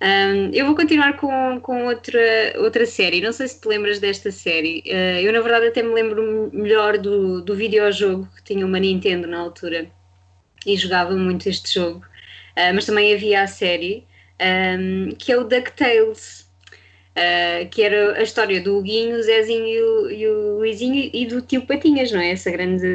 Um, 0.00 0.50
eu 0.52 0.66
vou 0.66 0.76
continuar 0.76 1.16
com, 1.16 1.60
com 1.60 1.86
outra, 1.86 2.54
outra 2.56 2.86
série. 2.86 3.20
Não 3.20 3.32
sei 3.32 3.48
se 3.48 3.60
te 3.60 3.68
lembras 3.68 3.98
desta 3.98 4.30
série. 4.30 4.82
Uh, 4.86 5.20
eu, 5.20 5.32
na 5.32 5.40
verdade, 5.40 5.68
até 5.68 5.82
me 5.82 5.92
lembro 5.92 6.50
melhor 6.52 6.98
do, 6.98 7.42
do 7.42 7.54
videojogo 7.54 8.28
que 8.36 8.42
tinha 8.42 8.64
uma 8.64 8.78
Nintendo 8.78 9.26
na 9.28 9.38
altura 9.38 9.90
e 10.66 10.76
jogava 10.76 11.14
muito 11.14 11.48
este 11.48 11.74
jogo. 11.74 12.04
Uh, 12.56 12.74
mas 12.74 12.86
também 12.86 13.14
havia 13.14 13.42
a 13.42 13.46
série 13.46 14.04
um, 14.40 15.14
que 15.16 15.32
é 15.32 15.36
o 15.36 15.44
DuckTales. 15.44 16.48
Uh, 17.18 17.68
que 17.70 17.82
era 17.82 18.16
a 18.16 18.22
história 18.22 18.60
do 18.60 18.78
Huguinho, 18.78 19.16
o 19.16 19.22
Zezinho 19.24 19.66
e 19.66 19.82
o, 19.82 20.10
e 20.10 20.28
o 20.28 20.58
Luizinho 20.58 21.10
e 21.12 21.26
do 21.26 21.42
tio 21.42 21.66
Patinhas, 21.66 22.12
não 22.12 22.20
é? 22.20 22.30
Essa 22.30 22.48
grande. 22.48 22.86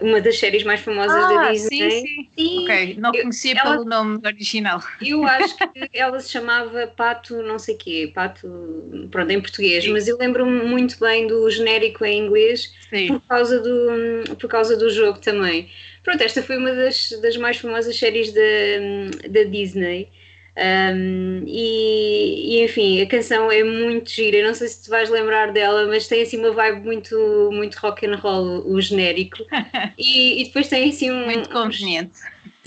uma 0.00 0.18
das 0.18 0.38
séries 0.38 0.64
mais 0.64 0.80
famosas 0.80 1.12
ah, 1.12 1.34
da 1.34 1.52
Disney. 1.52 1.90
Sim, 1.90 2.00
sim. 2.00 2.28
sim. 2.38 2.62
Ok, 2.62 2.96
não 2.98 3.12
conhecia 3.12 3.52
eu, 3.52 3.62
pelo 3.62 3.74
ela, 3.74 3.84
nome 3.84 4.18
original. 4.24 4.80
Eu 5.02 5.24
acho 5.28 5.58
que 5.58 5.90
ela 5.92 6.18
se 6.20 6.30
chamava 6.30 6.86
Pato, 6.86 7.42
não 7.42 7.58
sei 7.58 7.74
quê, 7.74 8.10
Pato, 8.14 8.48
pronto, 9.10 9.30
em 9.30 9.42
português, 9.42 9.84
sim. 9.84 9.92
mas 9.92 10.08
eu 10.08 10.16
lembro-me 10.16 10.64
muito 10.64 10.98
bem 10.98 11.26
do 11.26 11.50
genérico 11.50 12.02
em 12.02 12.24
inglês 12.24 12.72
por 13.08 13.20
causa, 13.28 13.60
do, 13.60 14.36
por 14.36 14.48
causa 14.48 14.74
do 14.74 14.88
jogo 14.88 15.18
também. 15.18 15.68
Pronto, 16.06 16.22
esta 16.22 16.40
foi 16.40 16.56
uma 16.56 16.72
das, 16.72 17.10
das 17.20 17.36
mais 17.36 17.56
famosas 17.56 17.98
séries 17.98 18.32
da, 18.32 18.40
da 19.28 19.42
Disney. 19.42 20.08
Um, 20.56 21.42
e, 21.44 22.60
e, 22.60 22.64
enfim, 22.64 23.02
a 23.02 23.06
canção 23.08 23.50
é 23.50 23.64
muito 23.64 24.08
gira. 24.08 24.36
Eu 24.36 24.46
não 24.46 24.54
sei 24.54 24.68
se 24.68 24.84
tu 24.84 24.90
vais 24.90 25.10
lembrar 25.10 25.52
dela, 25.52 25.84
mas 25.88 26.06
tem 26.06 26.22
assim 26.22 26.38
uma 26.38 26.52
vibe 26.52 26.84
muito, 26.84 27.50
muito 27.52 27.74
rock 27.78 28.06
and 28.06 28.14
roll, 28.18 28.64
o 28.72 28.80
genérico. 28.80 29.38
E, 29.98 30.42
e 30.42 30.44
depois 30.44 30.68
tem 30.68 30.90
assim 30.90 31.10
um. 31.10 31.24
Muito 31.24 31.48
conveniente. 31.50 32.18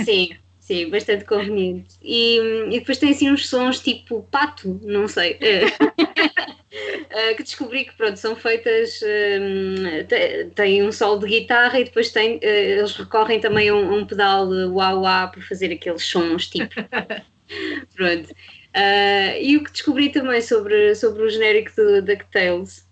Sim, 0.04 0.32
sim, 0.60 0.90
bastante 0.90 1.24
conveniente. 1.24 1.96
E, 2.02 2.40
e 2.72 2.80
depois 2.80 2.98
tem 2.98 3.12
assim 3.12 3.32
uns 3.32 3.48
sons 3.48 3.80
tipo 3.80 4.28
pato, 4.30 4.82
não 4.84 5.08
sei. 5.08 5.40
Uh, 6.72 7.36
que 7.36 7.42
descobri 7.42 7.86
que 7.86 7.98
pronto, 7.98 8.18
são 8.18 8.36
feitas, 8.36 9.00
um, 9.02 10.54
tem 10.54 10.84
um 10.84 10.92
solo 10.92 11.20
de 11.20 11.28
guitarra 11.28 11.80
e 11.80 11.86
depois 11.86 12.12
tem, 12.12 12.38
uh, 12.38 12.44
eles 12.44 12.96
recorrem 12.96 13.40
também 13.40 13.70
a 13.70 13.76
um, 13.76 14.00
um 14.00 14.06
pedal 14.06 14.48
wah-wah 14.72 15.28
para 15.30 15.42
fazer 15.42 15.74
aqueles 15.74 16.04
sons 16.04 16.48
tipo 16.48 16.76
Pronto. 17.96 18.30
Uh, 18.30 19.42
e 19.42 19.58
o 19.58 19.64
que 19.64 19.72
descobri 19.72 20.10
também 20.10 20.42
sobre, 20.42 20.94
sobre 20.94 21.24
o 21.24 21.30
genérico 21.30 21.76
do 21.76 22.02
DuckTales 22.04 22.88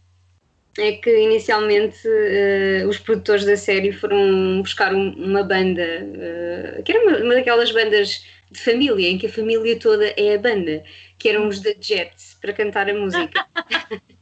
é 0.80 0.94
que 0.94 1.10
inicialmente 1.10 2.08
uh, 2.08 2.88
os 2.88 2.98
produtores 2.98 3.46
da 3.46 3.56
série 3.56 3.92
foram 3.92 4.62
buscar 4.62 4.94
um, 4.94 5.12
uma 5.12 5.44
banda, 5.44 5.84
uh, 5.84 6.84
que 6.84 6.92
era 6.92 7.04
uma, 7.04 7.18
uma, 7.18 7.36
daquelas 7.36 7.72
bandas 7.72 8.26
de 8.52 8.60
família, 8.60 9.10
em 9.10 9.18
que 9.18 9.28
a 9.28 9.32
família 9.32 9.78
toda 9.80 10.14
é 10.18 10.36
a 10.36 10.38
banda, 10.38 10.84
que 11.18 11.30
eram 11.30 11.48
os 11.48 11.60
da 11.62 11.74
Jets, 11.80 12.38
para 12.42 12.54
cantar 12.54 12.90
a 12.90 12.94
música. 12.94 13.46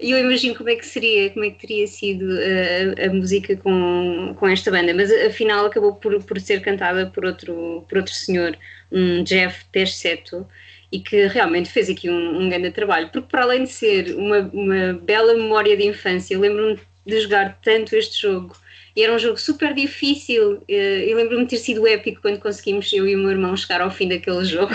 E 0.00 0.10
eu 0.10 0.18
imagino 0.18 0.54
como 0.54 0.68
é 0.68 0.76
que 0.76 0.86
seria, 0.86 1.30
como 1.30 1.44
é 1.44 1.50
que 1.50 1.60
teria 1.60 1.86
sido 1.86 2.26
a, 2.30 3.06
a, 3.06 3.12
música 3.12 3.56
com, 3.56 4.34
com 4.38 4.48
esta 4.48 4.70
banda, 4.70 4.94
mas 4.94 5.10
afinal 5.12 5.66
acabou 5.66 5.94
por, 5.94 6.22
por 6.22 6.40
ser 6.40 6.60
cantada 6.60 7.06
por 7.06 7.24
outro, 7.24 7.84
por 7.88 7.98
outro 7.98 8.14
senhor, 8.14 8.56
um 8.92 9.22
Jeff 9.24 9.64
Terceto, 9.72 10.46
e 10.90 11.00
que 11.00 11.26
realmente 11.26 11.68
fez 11.70 11.90
aqui 11.90 12.08
um, 12.08 12.42
um 12.42 12.48
grande 12.48 12.70
trabalho, 12.70 13.10
porque 13.10 13.28
para 13.28 13.42
além 13.42 13.64
de 13.64 13.70
ser 13.70 14.14
uma, 14.16 14.38
uma 14.52 14.92
bela 14.94 15.34
memória 15.34 15.76
de 15.76 15.86
infância, 15.86 16.38
lembro-me 16.38 16.78
de 17.06 17.20
jogar 17.20 17.58
tanto 17.62 17.96
este 17.96 18.22
jogo 18.22 18.56
e 18.96 19.02
era 19.02 19.14
um 19.14 19.18
jogo 19.18 19.38
super 19.38 19.74
difícil. 19.74 20.62
Eh, 20.68 21.04
eu 21.06 21.16
lembro-me 21.16 21.44
de 21.44 21.50
ter 21.50 21.58
sido 21.58 21.86
épico 21.86 22.20
quando 22.20 22.38
conseguimos, 22.38 22.92
eu 22.92 23.06
e 23.06 23.14
o 23.14 23.18
meu 23.18 23.30
irmão, 23.30 23.56
chegar 23.56 23.80
ao 23.80 23.90
fim 23.90 24.08
daquele 24.08 24.44
jogo. 24.46 24.72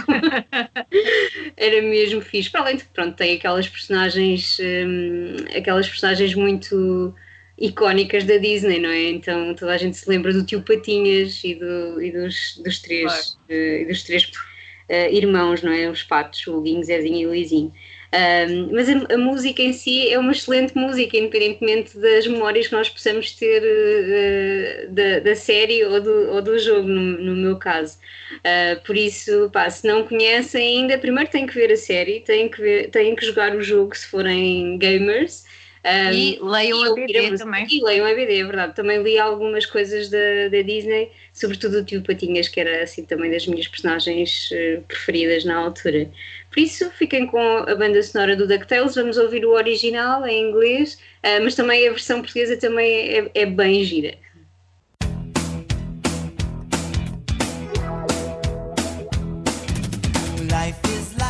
era 1.58 1.82
mesmo 1.82 2.22
fixe. 2.22 2.50
Para 2.50 2.62
além 2.62 2.78
de 2.78 2.84
que, 2.84 2.90
pronto, 2.90 3.16
tem 3.16 3.36
aquelas 3.36 3.68
personagens, 3.68 4.58
um, 4.60 5.36
aquelas 5.58 5.88
personagens 5.88 6.36
muito 6.36 7.14
icónicas 7.58 8.24
da 8.26 8.38
Disney, 8.38 8.80
não 8.80 8.90
é? 8.90 9.10
Então 9.10 9.54
toda 9.56 9.74
a 9.74 9.78
gente 9.78 9.98
se 9.98 10.10
lembra 10.10 10.34
do 10.34 10.46
tio 10.46 10.62
Patinhas 10.62 11.44
e, 11.44 11.56
do, 11.56 12.02
e 12.02 12.12
dos, 12.12 12.58
dos 12.64 12.80
três, 12.80 13.38
uh, 13.50 13.88
dos 13.88 14.04
três 14.04 14.26
uh, 14.26 15.12
irmãos, 15.12 15.62
não 15.62 15.72
é? 15.72 15.90
Os 15.90 16.04
patos, 16.04 16.46
o 16.48 16.62
Guinho, 16.62 16.84
Zezinho 16.84 17.20
e 17.20 17.26
o 17.26 17.30
Luizinho. 17.30 17.74
Um, 18.14 18.70
mas 18.72 18.88
a, 18.88 19.16
a, 19.16 19.18
música 19.18 19.64
em 19.64 19.74
si 19.74 20.08
é 20.08 20.20
uma 20.20 20.34
excelente 20.34 20.78
música, 20.78 21.18
independentemente 21.18 21.98
das 21.98 22.28
memórias 22.28 22.68
que 22.68 22.74
nós 22.74 22.88
possamos 22.88 23.32
ter 23.32 23.64
uh, 23.64 24.92
da, 24.92 25.20
da, 25.20 25.36
série 25.36 25.84
ou 25.84 26.00
do, 26.00 26.30
ou 26.32 26.40
do 26.40 26.60
jogo, 26.60 26.88
no, 26.88 27.02
no 27.02 27.36
meu 27.36 27.58
caso. 27.58 27.98
Uh, 28.36 28.80
por 28.86 28.96
isso, 28.96 29.50
pá, 29.52 29.68
se 29.68 29.88
não 29.88 30.06
conhecem 30.06 30.82
ainda, 30.82 30.96
primeiro 31.00 31.32
têm 31.32 31.48
que 31.48 31.56
ver 31.56 31.72
a 31.72 31.76
série, 31.76 32.20
têm 32.20 32.50
que, 32.50 32.62
ver, 32.62 32.92
têm 32.92 33.16
que 33.16 33.26
jogar 33.26 33.56
o 33.56 33.64
jogo 33.64 33.98
se 33.98 34.06
forem 34.06 34.78
gamers. 34.78 35.44
Um, 35.84 36.14
e 36.14 36.40
leiam 36.42 36.82
a 36.84 36.94
BD 36.94 37.36
também. 37.36 37.68
E 37.70 37.84
leiam 37.84 38.06
a 38.06 38.14
BD, 38.14 38.40
é 38.40 38.44
verdade. 38.46 38.76
Também 38.76 39.02
li 39.04 39.18
algumas 39.18 39.66
coisas 39.66 40.08
da, 40.10 40.48
da 40.50 40.62
Disney, 40.62 41.12
sobretudo 41.34 41.80
o 41.80 41.84
Tio 41.84 42.02
Patinhas, 42.02 42.48
que 42.48 42.60
era 42.60 42.84
assim 42.84 43.04
também 43.04 43.30
das 43.30 43.46
minhas 43.48 43.68
personagens 43.68 44.50
uh, 44.52 44.82
preferidas 44.84 45.44
na 45.44 45.58
altura. 45.58 46.10
Por 46.54 46.60
isso, 46.60 46.92
fiquem 46.92 47.26
com 47.26 47.40
a 47.40 47.74
banda 47.74 48.04
sonora 48.04 48.36
do 48.36 48.48
DuckTales, 48.48 48.94
vamos 48.94 49.18
ouvir 49.18 49.44
o 49.44 49.54
original 49.54 50.24
em 50.28 50.50
inglês, 50.50 51.00
ah, 51.24 51.40
mas 51.42 51.56
também 51.56 51.88
a 51.88 51.92
versão 51.92 52.20
portuguesa 52.22 52.56
também 52.56 53.18
é, 53.18 53.32
é 53.34 53.46
bem 53.48 53.84
gira. 53.84 54.16
Life 60.42 60.80
is 60.96 61.14
life. 61.14 61.23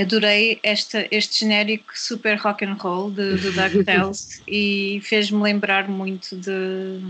Adorei 0.00 0.58
esta, 0.62 1.06
este 1.10 1.40
genérico 1.40 1.92
super 1.94 2.36
rock 2.38 2.64
and 2.64 2.74
roll 2.74 3.10
do, 3.10 3.38
do 3.38 3.52
DuckTales 3.52 4.42
e 4.46 5.00
fez-me 5.02 5.42
lembrar 5.42 5.88
muito 5.88 6.36
de, 6.36 7.00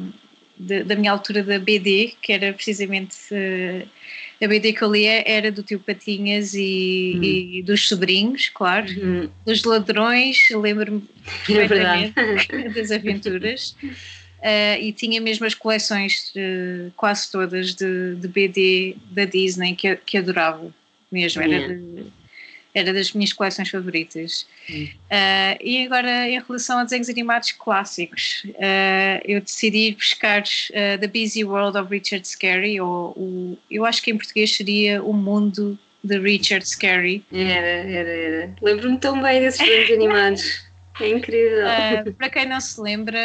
de, 0.58 0.84
da 0.84 0.94
minha 0.96 1.12
altura 1.12 1.42
da 1.42 1.58
BD, 1.58 2.14
que 2.22 2.32
era 2.32 2.52
precisamente 2.52 3.16
uh, 3.32 3.88
a 4.44 4.46
BD 4.48 4.72
que 4.72 4.82
eu 4.82 4.90
lia 4.92 5.22
era 5.26 5.50
do 5.50 5.62
tio 5.62 5.80
Patinhas 5.80 6.54
e, 6.54 7.16
Hum. 7.16 7.24
e 7.58 7.62
dos 7.62 7.88
sobrinhos, 7.88 8.48
claro, 8.50 8.86
Uhum. 8.86 9.28
dos 9.44 9.64
ladrões, 9.64 10.38
lembro-me 10.50 11.02
É 11.48 11.66
perfeitamente 11.68 12.14
das 12.74 12.90
aventuras. 12.90 13.74
Uh, 14.40 14.78
e 14.80 14.92
tinha 14.92 15.20
mesmo 15.20 15.46
as 15.46 15.54
coleções 15.54 16.30
uh, 16.36 16.92
quase 16.96 17.28
todas 17.30 17.74
de, 17.74 18.14
de 18.14 18.28
BD 18.28 18.96
da 19.10 19.24
Disney 19.24 19.74
que, 19.74 19.96
que 19.96 20.16
adorava 20.18 20.72
mesmo, 21.10 21.42
era, 21.42 21.54
Yeah. 21.56 21.74
Era 22.78 22.92
das 22.92 23.12
minhas 23.12 23.32
coleções 23.32 23.68
favoritas. 23.68 24.46
Uh, 24.70 25.56
e 25.60 25.84
agora, 25.84 26.28
em 26.28 26.40
relação 26.40 26.78
a 26.78 26.84
desenhos 26.84 27.08
animados 27.08 27.52
clássicos, 27.52 28.42
uh, 28.46 29.20
eu 29.24 29.40
decidi 29.40 29.94
buscar 29.94 30.42
uh, 30.42 30.98
The 31.00 31.06
Busy 31.06 31.44
World 31.44 31.78
of 31.78 31.90
Richard 31.90 32.26
Scarry, 32.26 32.80
ou 32.80 33.12
o, 33.16 33.58
eu 33.70 33.84
acho 33.84 34.02
que 34.02 34.10
em 34.10 34.16
português 34.16 34.54
seria 34.54 35.02
O 35.02 35.12
Mundo 35.12 35.78
de 36.02 36.18
Richard 36.18 36.68
Scarry. 36.68 37.24
Era, 37.32 37.66
era, 37.66 38.08
era. 38.08 38.54
Lembro-me 38.62 38.98
tão 38.98 39.20
bem 39.20 39.40
desses 39.40 39.60
desenhos 39.60 39.90
animados. 39.92 40.67
É 41.00 41.08
incrível. 41.08 41.66
Uh, 41.68 42.12
para 42.14 42.28
quem 42.30 42.46
não 42.46 42.60
se 42.60 42.80
lembra, 42.80 43.18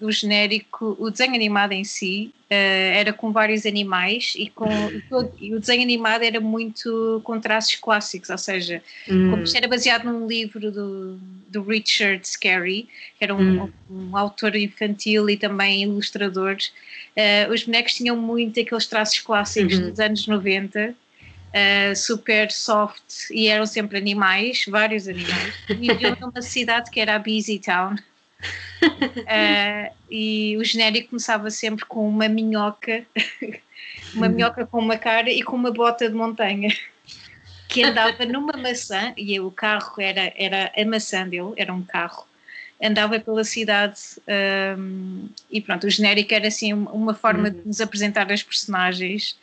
uh, 0.00 0.06
o 0.06 0.10
genérico, 0.10 0.96
o 0.98 1.10
desenho 1.10 1.34
animado 1.34 1.72
em 1.72 1.84
si, 1.84 2.32
uh, 2.50 2.54
era 2.54 3.12
com 3.12 3.30
vários 3.32 3.66
animais 3.66 4.32
e, 4.36 4.48
com, 4.48 4.90
todo- 5.08 5.30
e 5.38 5.54
o 5.54 5.60
desenho 5.60 5.82
animado 5.82 6.22
era 6.22 6.40
muito 6.40 7.20
com 7.24 7.38
traços 7.40 7.74
clássicos, 7.76 8.30
ou 8.30 8.38
seja, 8.38 8.82
como 9.06 9.42
Hum. 9.42 9.44
era 9.54 9.68
baseado 9.68 10.04
num 10.04 10.26
livro 10.26 10.70
do, 10.72 11.18
do 11.48 11.62
Richard 11.62 12.26
Scarry, 12.26 12.88
que 13.18 13.24
era 13.24 13.34
um, 13.34 13.64
Hum. 13.64 13.68
um 13.90 14.16
autor 14.16 14.56
infantil 14.56 15.28
e 15.28 15.36
também 15.36 15.82
ilustrador, 15.82 16.56
os 17.50 17.62
bonecos 17.64 17.94
tinham 17.94 18.16
muito 18.16 18.58
aqueles 18.58 18.86
traços 18.86 19.18
clássicos 19.20 19.78
Uhum. 19.78 19.90
dos 19.90 20.00
anos 20.00 20.26
90. 20.26 20.94
Uh, 21.54 21.96
super 21.96 22.50
soft 22.50 23.30
e 23.30 23.48
eram 23.48 23.66
sempre 23.66 23.98
animais, 23.98 24.64
vários 24.68 25.08
animais. 25.08 25.54
E 25.68 25.74
viviam 25.74 26.16
numa 26.20 26.42
cidade 26.42 26.90
que 26.90 27.00
era 27.00 27.16
a 27.16 27.18
Busy 27.18 27.58
Town. 27.58 27.96
Uh, 28.82 29.92
e 30.10 30.56
o 30.58 30.64
genérico 30.64 31.10
começava 31.10 31.50
sempre 31.50 31.84
com 31.84 32.08
uma 32.08 32.28
minhoca, 32.28 33.06
uma 34.14 34.28
minhoca 34.28 34.66
com 34.66 34.78
uma 34.78 34.98
cara 34.98 35.30
e 35.30 35.42
com 35.42 35.56
uma 35.56 35.70
bota 35.70 36.08
de 36.08 36.14
montanha 36.14 36.70
que 37.72 37.82
andava 37.82 38.26
numa 38.26 38.52
maçã 38.52 39.14
e 39.16 39.40
o 39.40 39.50
carro 39.50 39.94
era, 39.98 40.32
era 40.36 40.70
a 40.76 40.84
maçã 40.84 41.26
dele, 41.26 41.54
era 41.56 41.72
um 41.72 41.82
carro. 41.82 42.26
Andava 42.82 43.18
pela 43.18 43.44
cidade 43.44 43.98
um, 44.76 45.28
e 45.50 45.60
pronto, 45.60 45.86
o 45.86 45.90
genérico 45.90 46.34
era 46.34 46.48
assim 46.48 46.72
uma- 46.74 47.14
forma 47.14 47.50
de 47.50 47.66
nos 47.66 47.80
apresentar 47.80 48.30
as 48.30 48.42
personagens 48.42 49.38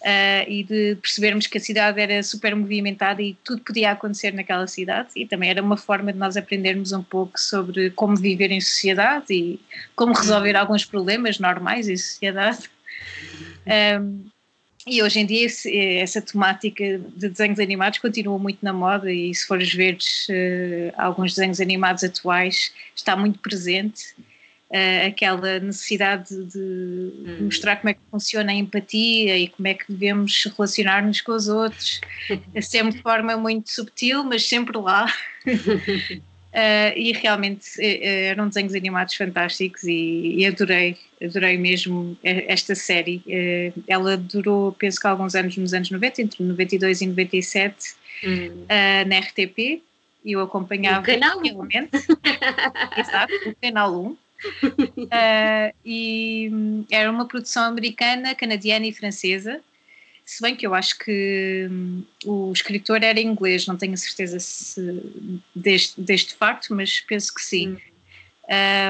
uh, 0.00 0.50
e 0.50 0.64
de 0.64 0.96
percebermos 0.96 1.46
que 1.46 1.58
a 1.58 1.60
cidade 1.60 2.00
era 2.00 2.22
super 2.22 2.54
movimentada 2.54 3.22
e 3.22 3.34
tudo 3.44 3.62
podia 3.62 3.92
acontecer 3.92 4.32
naquela 4.32 4.66
cidade. 4.66 5.08
E 5.16 5.26
também 5.26 5.50
era 5.50 5.62
uma 5.62 5.76
forma 5.76 6.12
de 6.12 6.18
nós 6.18 6.36
aprendermos 6.36 6.92
um 6.92 7.02
pouco 7.02 7.38
sobre 7.38 7.90
como 7.90 8.16
viver 8.16 8.50
em 8.50 8.60
sociedade 8.60 9.32
e 9.32 9.60
como 9.94 10.12
resolver 10.12 10.56
alguns 10.56 10.84
problemas 10.84 11.38
normais 11.38 11.88
em 11.88 11.96
sociedade. 11.96 12.70
Um, 14.00 14.26
e 14.86 15.02
hoje 15.02 15.18
em 15.18 15.26
dia 15.26 15.46
esse- 15.46 15.76
essa 15.76 16.22
temática 16.22 17.00
de 17.16 17.28
desenhos 17.28 17.58
animados 17.58 17.98
continua 17.98 18.38
muito 18.38 18.58
na 18.62 18.72
moda 18.72 19.12
e 19.12 19.34
se 19.34 19.44
fores 19.44 19.74
ver 19.74 19.98
eh, 20.30 20.94
alguns 20.96 21.34
desenhos 21.34 21.60
animados 21.60 22.04
atuais 22.04 22.72
está 22.94 23.16
muito 23.16 23.40
presente 23.40 24.14
eh, 24.70 25.06
aquela 25.06 25.58
necessidade 25.60 26.34
de 26.46 26.58
Hum. 26.58 27.44
mostrar 27.44 27.76
como 27.76 27.90
é 27.90 27.94
que 27.94 28.00
funciona 28.10 28.50
a 28.52 28.54
empatia 28.54 29.36
e 29.38 29.48
como 29.48 29.68
é 29.68 29.74
que 29.74 29.84
devemos 29.92 30.44
relacionar-nos 30.56 31.20
com 31.20 31.32
os 31.32 31.48
outros, 31.48 32.00
É 32.54 32.60
sempre 32.60 32.96
de 32.96 33.02
forma 33.02 33.36
muito 33.36 33.70
subtil, 33.70 34.24
mas 34.24 34.46
sempre 34.48 34.76
lá. 34.78 35.06
Uh, 35.46 35.46
e 36.96 37.12
realmente 37.12 37.68
eh, 37.78 38.26
eram 38.28 38.48
desenhos 38.48 38.74
animados 38.74 39.14
fantásticos 39.14 39.84
e, 39.84 40.36
e 40.38 40.46
adorei, 40.46 40.96
adorei 41.22 41.56
mesmo 41.58 42.16
esta 42.22 42.74
série. 42.74 43.22
Eh, 43.28 43.72
ela 43.86 44.16
durou, 44.16 44.72
penso 44.72 44.98
que 45.00 45.06
alguns 45.06 45.34
anos 45.34 45.56
nos 45.56 45.74
anos 45.74 45.90
90, 45.90 46.22
entre 46.22 46.42
92 46.42 47.02
e 47.02 47.06
97, 47.06 47.94
Hum. 48.24 48.64
uh, 48.64 49.08
na 49.08 49.18
RTP, 49.18 49.82
eu 50.24 50.40
acompanhava 50.40 51.00
No 51.00 51.06
canal 51.06 51.38
um. 51.38 51.42
realmente. 51.42 51.90
Exato, 52.96 53.32
no 53.44 53.54
canal 53.60 53.94
1. 54.06 54.16
Uh, 54.44 55.72
e 55.84 56.48
hum, 56.52 56.84
era 56.90 57.10
uma 57.10 57.26
produção 57.26 57.64
americana, 57.64 58.34
canadiana 58.34 58.86
e 58.86 58.92
francesa. 58.92 59.60
Se 60.24 60.42
bem 60.42 60.56
que 60.56 60.66
eu 60.66 60.74
acho 60.74 60.98
que 60.98 61.68
hum, 61.70 62.02
o 62.24 62.52
escritor 62.52 63.02
era 63.02 63.20
inglês, 63.20 63.66
não 63.66 63.76
tenho 63.76 63.96
certeza 63.96 64.40
se 64.40 65.00
deste, 65.54 66.00
deste 66.00 66.34
facto, 66.34 66.74
mas 66.74 67.00
penso 67.00 67.32
que 67.32 67.40
sim. 67.42 67.76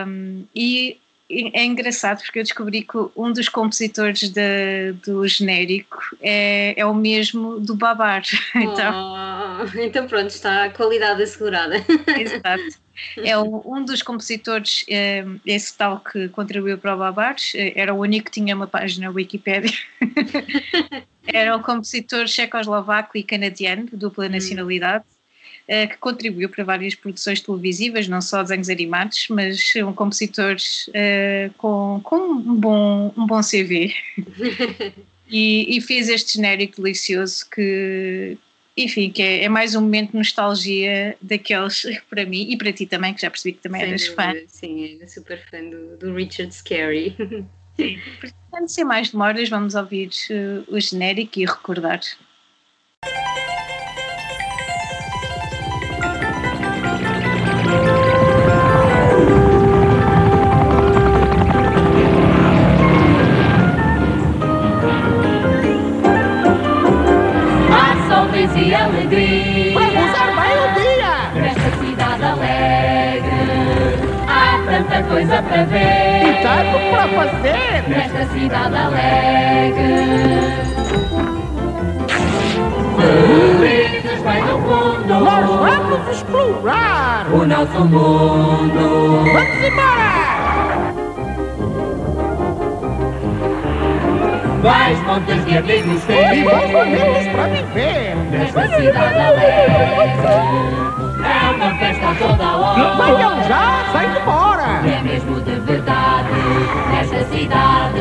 Um, 0.07 0.45
e 0.55 0.99
é 1.31 1.65
engraçado 1.65 2.23
porque 2.23 2.39
eu 2.39 2.43
descobri 2.45 2.83
que 2.83 2.97
um 3.17 3.33
dos 3.33 3.49
compositores 3.49 4.31
da- 4.31 4.93
do 5.05 5.27
genérico 5.27 5.99
é, 6.21 6.75
é 6.77 6.87
o 6.87 6.95
mesmo 6.95 7.59
do 7.59 7.75
Babar. 7.75 8.23
Então, 8.55 8.95
Oh, 8.95 9.79
então 9.81 10.07
pronto, 10.07 10.29
está 10.29 10.65
a 10.65 10.71
qualidade 10.71 11.23
assegurada. 11.23 11.77
Exato. 12.19 12.86
É 13.17 13.39
um 13.39 13.85
dos 13.85 14.03
compositores, 14.03 14.85
eh, 14.89 15.25
esse 15.45 15.77
tal 15.77 16.01
que 16.01 16.29
contribuiu 16.29 16.79
para 16.79 16.95
o 16.95 16.99
Babares, 16.99 17.53
eh, 17.55 17.73
era 17.75 17.93
o 17.93 18.01
único 18.01 18.27
que 18.27 18.33
tinha 18.33 18.55
uma 18.55 18.67
página 18.67 19.11
Wikipédia. 19.11 19.73
era 21.27 21.57
o 21.57 21.63
compositor 21.63 22.27
checoslovaco 22.27 23.17
e 23.17 23.23
canadiano, 23.23 23.87
dupla 23.93 24.29
nacionalidade, 24.29 25.05
eh, 25.69 25.87
que 25.87 25.97
contribuiu 25.99 26.49
para 26.49 26.65
várias 26.65 26.95
produções 26.95 27.41
televisivas, 27.41 28.09
não 28.09 28.21
só 28.21 28.43
desenhos 28.43 28.69
animados, 28.69 29.27
mas 29.29 29.75
um 29.77 29.93
compositor 29.93 30.57
com, 31.59 32.01
com 32.03 32.17
um, 32.17 32.55
bom, 32.55 33.15
um 33.17 33.27
bom 33.27 33.41
CV. 33.41 33.95
E, 35.29 35.77
e 35.77 35.81
fez 35.81 36.09
este 36.09 36.35
genérico 36.35 36.81
delicioso 36.81 37.45
que, 37.51 38.39
enfim, 38.77 39.11
que 39.11 39.23
é, 39.23 39.45
é 39.45 39.49
mais 39.49 39.75
um 39.75 39.81
momento 39.81 40.11
de 40.13 40.19
nostalgia 40.19 41.17
daqueles 41.23 41.87
para 42.11 42.27
mim 42.27 42.51
e 42.51 42.59
para 42.59 42.73
ti 42.73 42.85
também, 42.87 43.15
que 43.15 43.23
já 43.23 43.31
percebi 43.31 43.55
que 43.55 43.63
também 43.63 43.81
Sem 43.81 43.89
eras 43.89 44.07
fã. 44.09 44.35
Sim, 44.49 45.01
super 45.09 45.43
fã 45.51 45.63
do, 45.65 45.97
do 45.97 46.15
Richard 46.15 46.55
Scary. 46.55 47.17
Portanto, 48.21 48.69
sem 48.69 48.85
mais 48.85 49.11
demoras, 49.11 49.49
vamos 49.49 49.75
ouvir 49.75 50.11
eh, 50.31 50.63
o 50.69 50.81
genérico 50.81 51.39
e 51.39 51.45
recordar. 51.45 52.01
Coisa 75.17 75.43
para 75.43 75.63
E 75.63 75.65
ver 75.65 76.43
tanto 76.43 76.79
para 76.91 77.09
fazer! 77.09 77.89
nesta 77.89 78.27
cidade 78.35 78.77
alegre. 78.77 79.97
Feliz 83.59 84.23
bem 84.23 84.43
no 84.45 84.59
fundo, 84.61 85.15
Nós 85.25 85.47
vamos 85.49 86.09
explorar! 86.17 87.27
o 87.33 87.47
nosso 87.47 87.81
mundo. 87.87 89.25
Vamos 89.33 89.65
embora! 89.65 90.17
Vais 94.63 95.01
montes 95.07 95.45
de 95.47 95.57
amigos 95.59 96.03
E 96.03 96.07
ter 96.07 96.45
vamos 96.45 96.75
unidos 96.75 97.27
para 97.33 97.45
viver! 97.49 98.17
nesta 98.33 98.69
cidade 98.69 99.19
alegre. 99.19 100.17
É 101.25 101.51
uma 101.55 101.71
festa 101.79 102.15
toda 102.19 102.57
hora. 102.57 103.05
Venham 103.05 103.43
já, 103.45 103.85
sai 103.93 104.11
de 104.11 104.21
fora! 104.21 104.46
Verdade 105.67 106.31
nesta 106.93 107.25
cidade. 107.25 108.01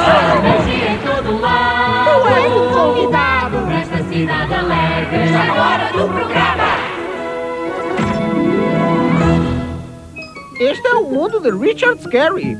Há 0.00 0.40
magia 0.42 0.90
em 0.90 0.98
todo 0.98 1.40
lado. 1.40 2.22
Tu 2.22 2.28
és 2.28 2.52
um 2.52 2.72
convidado! 2.72 3.60
Nesta 3.66 3.98
cidade 4.02 4.54
alegre. 4.54 5.24
Está 5.24 5.44
na 5.44 5.54
hora 5.54 5.92
do 5.92 6.08
programa. 6.12 6.66
Este 10.58 10.88
é 10.88 10.94
o 10.94 11.04
mundo 11.04 11.40
de 11.40 11.50
Richard 11.52 12.02
Scary. 12.02 12.56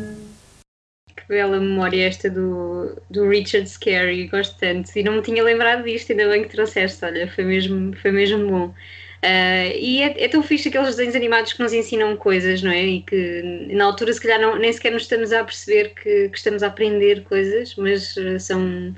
bela 1.28 1.58
memória 1.58 2.06
esta 2.06 2.30
do, 2.30 3.02
do 3.10 3.28
Richard 3.28 3.68
Scarry, 3.68 4.28
gosto 4.28 4.56
tanto. 4.60 4.96
E 4.96 5.02
não 5.02 5.14
me 5.14 5.22
tinha 5.22 5.42
lembrado 5.42 5.82
disto, 5.82 6.12
ainda 6.12 6.28
bem 6.28 6.44
que 6.44 6.50
trouxeste, 6.50 7.04
olha, 7.04 7.28
foi 7.32 7.42
mesmo, 7.42 7.96
foi 7.96 8.12
mesmo 8.12 8.48
bom. 8.48 8.74
Uh, 9.22 9.72
e 9.78 10.02
é, 10.02 10.24
é, 10.24 10.28
tão 10.28 10.42
fixe 10.42 10.68
aqueles 10.68 10.90
desenhos 10.90 11.16
animados 11.16 11.52
que 11.52 11.62
nos 11.62 11.72
ensinam 11.72 12.16
coisas, 12.16 12.62
não 12.62 12.70
é? 12.70 12.84
E 12.84 13.00
que 13.02 13.42
na 13.70 13.84
altura, 13.84 14.12
se 14.12 14.20
calhar, 14.20 14.40
não, 14.40 14.56
nem 14.58 14.72
sequer 14.72 14.92
nos 14.92 15.02
estamos 15.02 15.32
a 15.32 15.42
perceber 15.42 15.94
que, 15.94 16.28
que 16.28 16.36
estamos 16.36 16.62
a 16.62 16.68
aprender 16.68 17.22
coisas, 17.24 17.74
mas 17.76 18.16
uh, 18.16 18.38
são, 18.38 18.94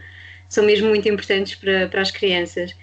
são 0.48 0.64
mesmo 0.64 0.88
muito 0.88 1.08
importantes 1.08 1.54
para, 1.54 1.88
para 1.88 2.02
as 2.02 2.10
crianças. 2.10 2.74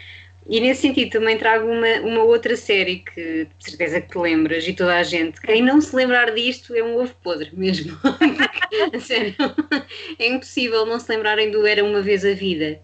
E 0.47 0.59
nesse 0.59 0.81
sentido 0.81 1.11
também 1.11 1.37
trago 1.37 1.67
uma, 1.67 1.87
uma 2.01 2.23
outra 2.23 2.55
série 2.55 2.97
que 2.97 3.47
de 3.57 3.65
certeza 3.65 3.99
que 3.99 4.09
te 4.09 4.17
lembras 4.17 4.67
e 4.67 4.73
toda 4.73 4.95
a 4.95 5.03
gente. 5.03 5.41
Quem 5.41 5.61
não 5.61 5.81
se 5.81 5.95
lembrar 5.95 6.31
disto 6.33 6.75
é 6.75 6.83
um 6.83 6.97
ovo 6.97 7.15
podre 7.23 7.49
mesmo. 7.53 7.97
sério. 9.01 9.33
É 10.19 10.27
impossível 10.27 10.85
não 10.85 10.99
se 10.99 11.11
lembrarem 11.11 11.49
do 11.49 11.65
Era 11.65 11.83
Uma 11.83 12.01
Vez 12.01 12.23
a 12.23 12.33
Vida. 12.33 12.79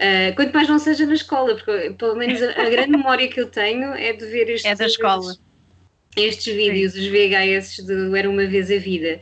Uh, 0.00 0.34
quanto 0.34 0.54
mais 0.54 0.66
não 0.66 0.78
seja 0.78 1.04
na 1.04 1.12
escola, 1.12 1.54
porque 1.54 1.90
pelo 1.90 2.16
menos 2.16 2.42
a, 2.42 2.52
a, 2.52 2.70
grande 2.70 2.92
memória 2.92 3.28
que 3.28 3.38
eu 3.38 3.46
tenho 3.46 3.92
é 3.92 4.14
de 4.14 4.24
ver 4.24 4.48
estes, 4.48 4.70
é 4.70 4.74
da 4.74 4.86
escola. 4.86 5.36
estes 6.16 6.54
vídeos, 6.54 6.94
Sim. 6.94 7.00
os 7.00 7.06
VHS 7.08 7.84
do 7.84 8.16
Era 8.16 8.30
Uma 8.30 8.46
Vez 8.46 8.70
a 8.70 8.78
Vida. 8.78 9.20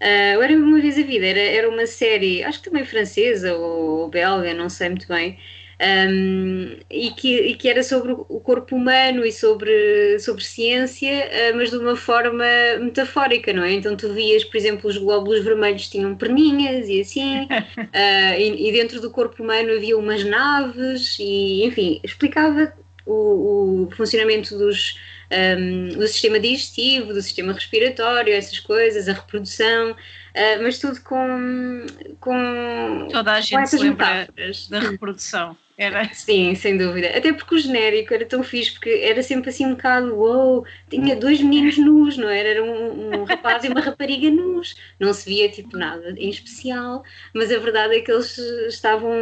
Uh, 0.00 0.40
Era 0.40 0.56
Uma 0.56 0.80
Vez 0.80 0.96
a 0.96 1.02
Vida 1.02 1.26
era, 1.26 1.40
era 1.40 1.68
uma 1.68 1.84
série, 1.84 2.44
acho 2.44 2.62
que 2.62 2.70
também 2.70 2.84
francesa 2.84 3.56
ou, 3.56 4.02
ou 4.02 4.08
belga, 4.08 4.54
não 4.54 4.68
sei 4.68 4.90
muito 4.90 5.08
bem 5.08 5.36
um, 5.80 6.76
e, 6.90 7.10
que, 7.12 7.40
e, 7.40 7.54
que, 7.56 7.68
era 7.68 7.82
sobre 7.82 8.12
o 8.12 8.40
corpo 8.40 8.76
humano 8.76 9.24
e 9.24 9.32
sobre, 9.32 10.18
sobre 10.18 10.44
ciência, 10.44 11.10
uh, 11.10 11.56
mas 11.56 11.70
de 11.70 11.78
uma 11.78 11.96
forma 11.96 12.44
metafórica, 12.78 13.52
não 13.52 13.64
é? 13.64 13.72
Então 13.72 13.96
tu 13.96 14.12
vias, 14.12 14.44
por 14.44 14.58
exemplo, 14.58 14.90
os 14.90 14.98
glóbulos 14.98 15.42
vermelhos 15.42 15.88
tinham 15.88 16.14
perninhas 16.14 16.86
e 16.86 17.00
assim, 17.00 17.44
uh, 17.44 17.48
e, 18.38 18.68
e, 18.68 18.72
dentro 18.72 19.00
do 19.00 19.10
corpo 19.10 19.42
humano 19.42 19.72
havia 19.72 19.96
umas 19.96 20.22
naves, 20.22 21.16
e 21.18 21.64
enfim, 21.64 21.98
explicava 22.04 22.72
o, 23.06 23.86
o 23.86 23.90
funcionamento 23.96 24.58
dos, 24.58 24.98
um, 25.30 25.88
do 25.88 26.06
sistema 26.08 26.40
digestivo, 26.40 27.12
do 27.12 27.22
sistema 27.22 27.52
respiratório, 27.52 28.32
essas 28.32 28.58
coisas, 28.58 29.08
a 29.08 29.12
reprodução. 29.12 29.92
Uh, 29.92 30.62
mas 30.62 30.78
tudo 30.78 31.00
com, 31.02 31.86
com 32.20 33.08
toda 33.10 33.32
a 33.32 33.40
gente 33.40 33.68
se 33.68 33.78
lembra 33.78 34.06
metáforas. 34.06 34.68
da 34.68 34.80
reprodução. 34.80 35.56
Era. 35.76 36.04
Sim, 36.12 36.54
sem 36.54 36.76
dúvida. 36.76 37.08
Até 37.16 37.32
porque 37.32 37.54
o 37.54 37.58
genérico 37.58 38.12
era 38.12 38.26
tão 38.26 38.42
fixe, 38.42 38.72
porque 38.72 38.90
era 39.02 39.22
sempre 39.22 39.50
assim 39.50 39.66
um 39.66 39.70
bocado, 39.70 40.14
uou, 40.14 40.64
tinha 40.90 41.16
dois 41.16 41.40
meninos 41.40 41.78
nus, 41.78 42.18
não 42.18 42.28
era? 42.28 42.48
Era 42.50 42.62
um, 42.62 43.20
um 43.20 43.24
rapaz 43.24 43.64
e 43.64 43.68
uma 43.68 43.80
rapariga 43.80 44.30
nus. 44.30 44.76
Não 45.00 45.12
se 45.14 45.28
via 45.28 45.48
tipo 45.48 45.76
nada 45.76 46.14
em 46.18 46.28
especial, 46.28 47.02
mas 47.34 47.50
a 47.50 47.58
verdade 47.58 47.96
é 47.96 48.00
que 48.00 48.12
eles 48.12 48.36
estavam, 48.68 49.12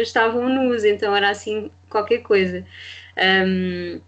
estavam 0.00 0.48
nus, 0.48 0.84
então 0.84 1.14
era 1.14 1.28
assim 1.28 1.70
qualquer 1.90 2.22
coisa. 2.22 2.66
Um, 3.18 4.00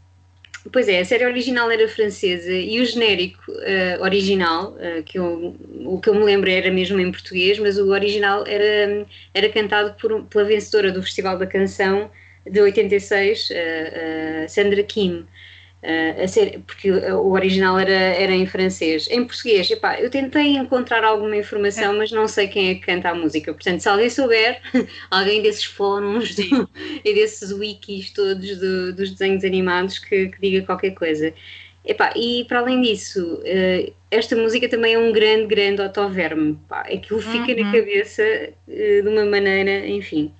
Pois 0.72 0.88
é, 0.88 1.00
a 1.00 1.04
série 1.04 1.24
original 1.24 1.70
era 1.70 1.88
francesa 1.88 2.52
e 2.52 2.80
o 2.80 2.84
genérico 2.84 3.50
uh, 3.50 4.02
original, 4.02 4.74
uh, 4.74 5.02
que 5.04 5.18
eu, 5.18 5.56
o 5.86 6.00
que 6.00 6.10
eu 6.10 6.14
me 6.14 6.24
lembro 6.24 6.50
era 6.50 6.70
mesmo 6.70 6.98
em 6.98 7.10
português, 7.12 7.58
mas 7.58 7.78
o 7.78 7.88
original 7.90 8.44
era, 8.46 9.06
era 9.32 9.48
cantado 9.50 9.94
por, 10.00 10.24
pela 10.24 10.44
vencedora 10.44 10.90
do 10.90 11.02
Festival 11.02 11.38
da 11.38 11.46
Canção 11.46 12.10
de 12.44 12.60
86, 12.60 13.50
uh, 13.50 14.48
Sandra 14.48 14.82
Kim. 14.82 15.26
Uh, 15.80 16.26
ser, 16.26 16.60
porque 16.66 16.90
o 16.90 17.30
original 17.30 17.78
era, 17.78 17.92
era 17.92 18.32
em 18.32 18.44
francês. 18.46 19.08
Em 19.10 19.24
português, 19.24 19.70
epá, 19.70 20.00
eu 20.00 20.10
tentei 20.10 20.56
encontrar 20.56 21.04
alguma 21.04 21.36
informação, 21.36 21.94
é. 21.94 21.98
mas 21.98 22.10
não 22.10 22.26
sei 22.26 22.48
quem 22.48 22.70
é 22.70 22.74
que 22.74 22.80
canta 22.80 23.10
a 23.10 23.14
música. 23.14 23.52
Portanto, 23.52 23.80
se 23.80 23.88
alguém 23.88 24.10
souber, 24.10 24.60
alguém 25.08 25.40
desses 25.40 25.64
fóruns 25.64 26.34
do, 26.34 26.68
e 27.04 27.14
desses 27.14 27.52
wikis 27.52 28.10
todos 28.10 28.56
do, 28.56 28.92
dos 28.92 29.12
desenhos 29.12 29.44
animados 29.44 30.00
que, 30.00 30.28
que, 30.28 30.40
diga 30.40 30.66
qualquer 30.66 30.90
coisa. 30.90 31.32
Epá, 31.84 32.12
e 32.16 32.44
para 32.48 32.58
além 32.58 32.82
disso, 32.82 33.36
uh, 33.36 33.94
esta 34.10 34.34
música 34.34 34.68
também 34.68 34.94
é 34.94 34.98
um 34.98 35.12
grande, 35.12 35.46
grande 35.46 35.80
autoverme. 35.80 36.58
Aquilo 36.70 37.20
fica 37.20 37.52
uhum. 37.52 37.64
na 37.64 37.72
cabeça 37.72 38.22
uh, 38.66 39.02
de 39.02 39.08
uma 39.08 39.24
maneira, 39.24 39.86
enfim. 39.86 40.34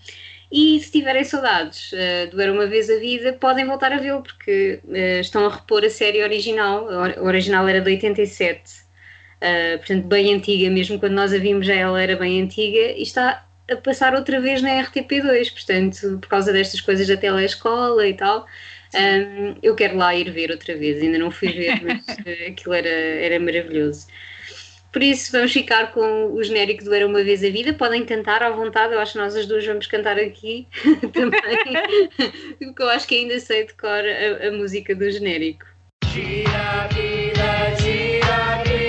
E 0.51 0.81
se 0.81 0.91
tiverem 0.91 1.25
saudades 1.25 1.93
uh, 1.93 2.31
do 2.31 2.41
Era 2.41 2.53
Uma 2.53 2.67
Vez 2.67 2.89
a 2.89 2.97
Vida, 2.97 3.35
podem 3.35 3.67
voltar 3.67 3.93
a 3.93 3.99
vê-lo, 3.99 4.23
porque 4.23 4.81
uh, 4.85 5.21
estão 5.21 5.45
a 5.45 5.55
repor 5.55 5.85
a 5.85 5.91
série 5.91 6.23
original. 6.23 6.89
A 6.89 7.23
original 7.23 7.69
era 7.69 7.83
de 7.83 7.91
87, 7.91 8.59
uh, 8.59 8.85
eh, 9.43 9.77
portanto, 9.77 10.07
bem 10.07 10.35
antiga, 10.35 10.71
mesmo 10.71 10.99
quando 10.99 11.13
nós 11.13 11.35
a 11.35 11.39
vimos 11.39 11.67
já 11.67 11.75
ela 11.75 12.03
era 12.03 12.17
bem 12.17 12.41
antiga, 12.41 12.93
e 12.97 13.03
está 13.03 13.45
a 13.71 13.77
passar 13.77 14.15
outra 14.15 14.41
vez 14.41 14.63
na 14.63 14.71
RTP2, 14.71 15.53
portanto, 15.53 16.19
por 16.19 16.29
causa 16.29 16.53
destas 16.53 16.81
coisas 16.81 17.07
da 17.07 17.17
telescola 17.17 18.07
e 18.07 18.15
tal. 18.15 18.47
Um, 18.95 19.55
eu 19.63 19.75
quero 19.75 19.99
lá 19.99 20.15
ir 20.15 20.31
ver 20.31 20.51
outra 20.51 20.75
vez, 20.75 21.03
ainda 21.03 21.19
não 21.19 21.31
fui 21.31 21.53
ver, 21.53 21.83
mas 21.83 22.09
aquilo 22.49 22.75
era, 22.75 22.89
era 22.89 23.39
maravilhoso. 23.39 24.07
Por 24.99 25.05
isso, 25.05 25.31
vamos 25.31 25.53
ficar 25.53 25.93
com 25.93 26.33
o 26.33 26.43
genérico 26.43 26.83
do 26.83 26.93
Era 26.93 27.07
Uma 27.07 27.23
Vez 27.23 27.45
a 27.45 27.49
Vida. 27.51 27.73
Podem 27.73 28.05
cantar 28.05 28.43
à 28.43 28.51
vontade, 28.51 28.95
eu 28.95 28.99
acho 28.99 29.13
que 29.13 29.19
nós 29.19 29.37
as 29.37 29.47
duas 29.47 29.65
vamos 29.65 29.87
cantar 29.87 30.19
aqui 30.19 30.67
também, 31.15 31.41
porque 32.59 32.83
eu 32.83 32.89
acho 32.89 33.07
que 33.07 33.15
ainda 33.15 33.39
sei 33.39 33.65
de 33.65 33.75
cor 33.75 33.89
a, 33.89 34.49
a 34.49 34.51
música 34.51 34.97
do 34.97 35.09
genérico. 35.09 35.65
Gira, 36.13 36.89
vida, 36.93 37.77
gira, 37.81 38.65
vida, 38.65 38.88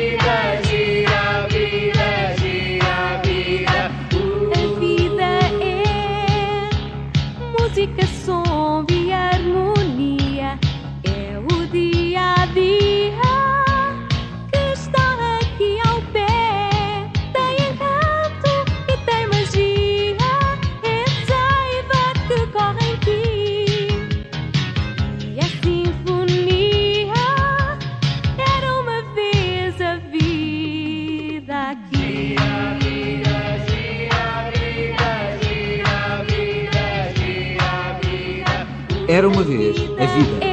Era 39.10 39.28
uma 39.28 39.42
vez 39.42 39.76
a 39.98 40.06
vida. 40.06 40.49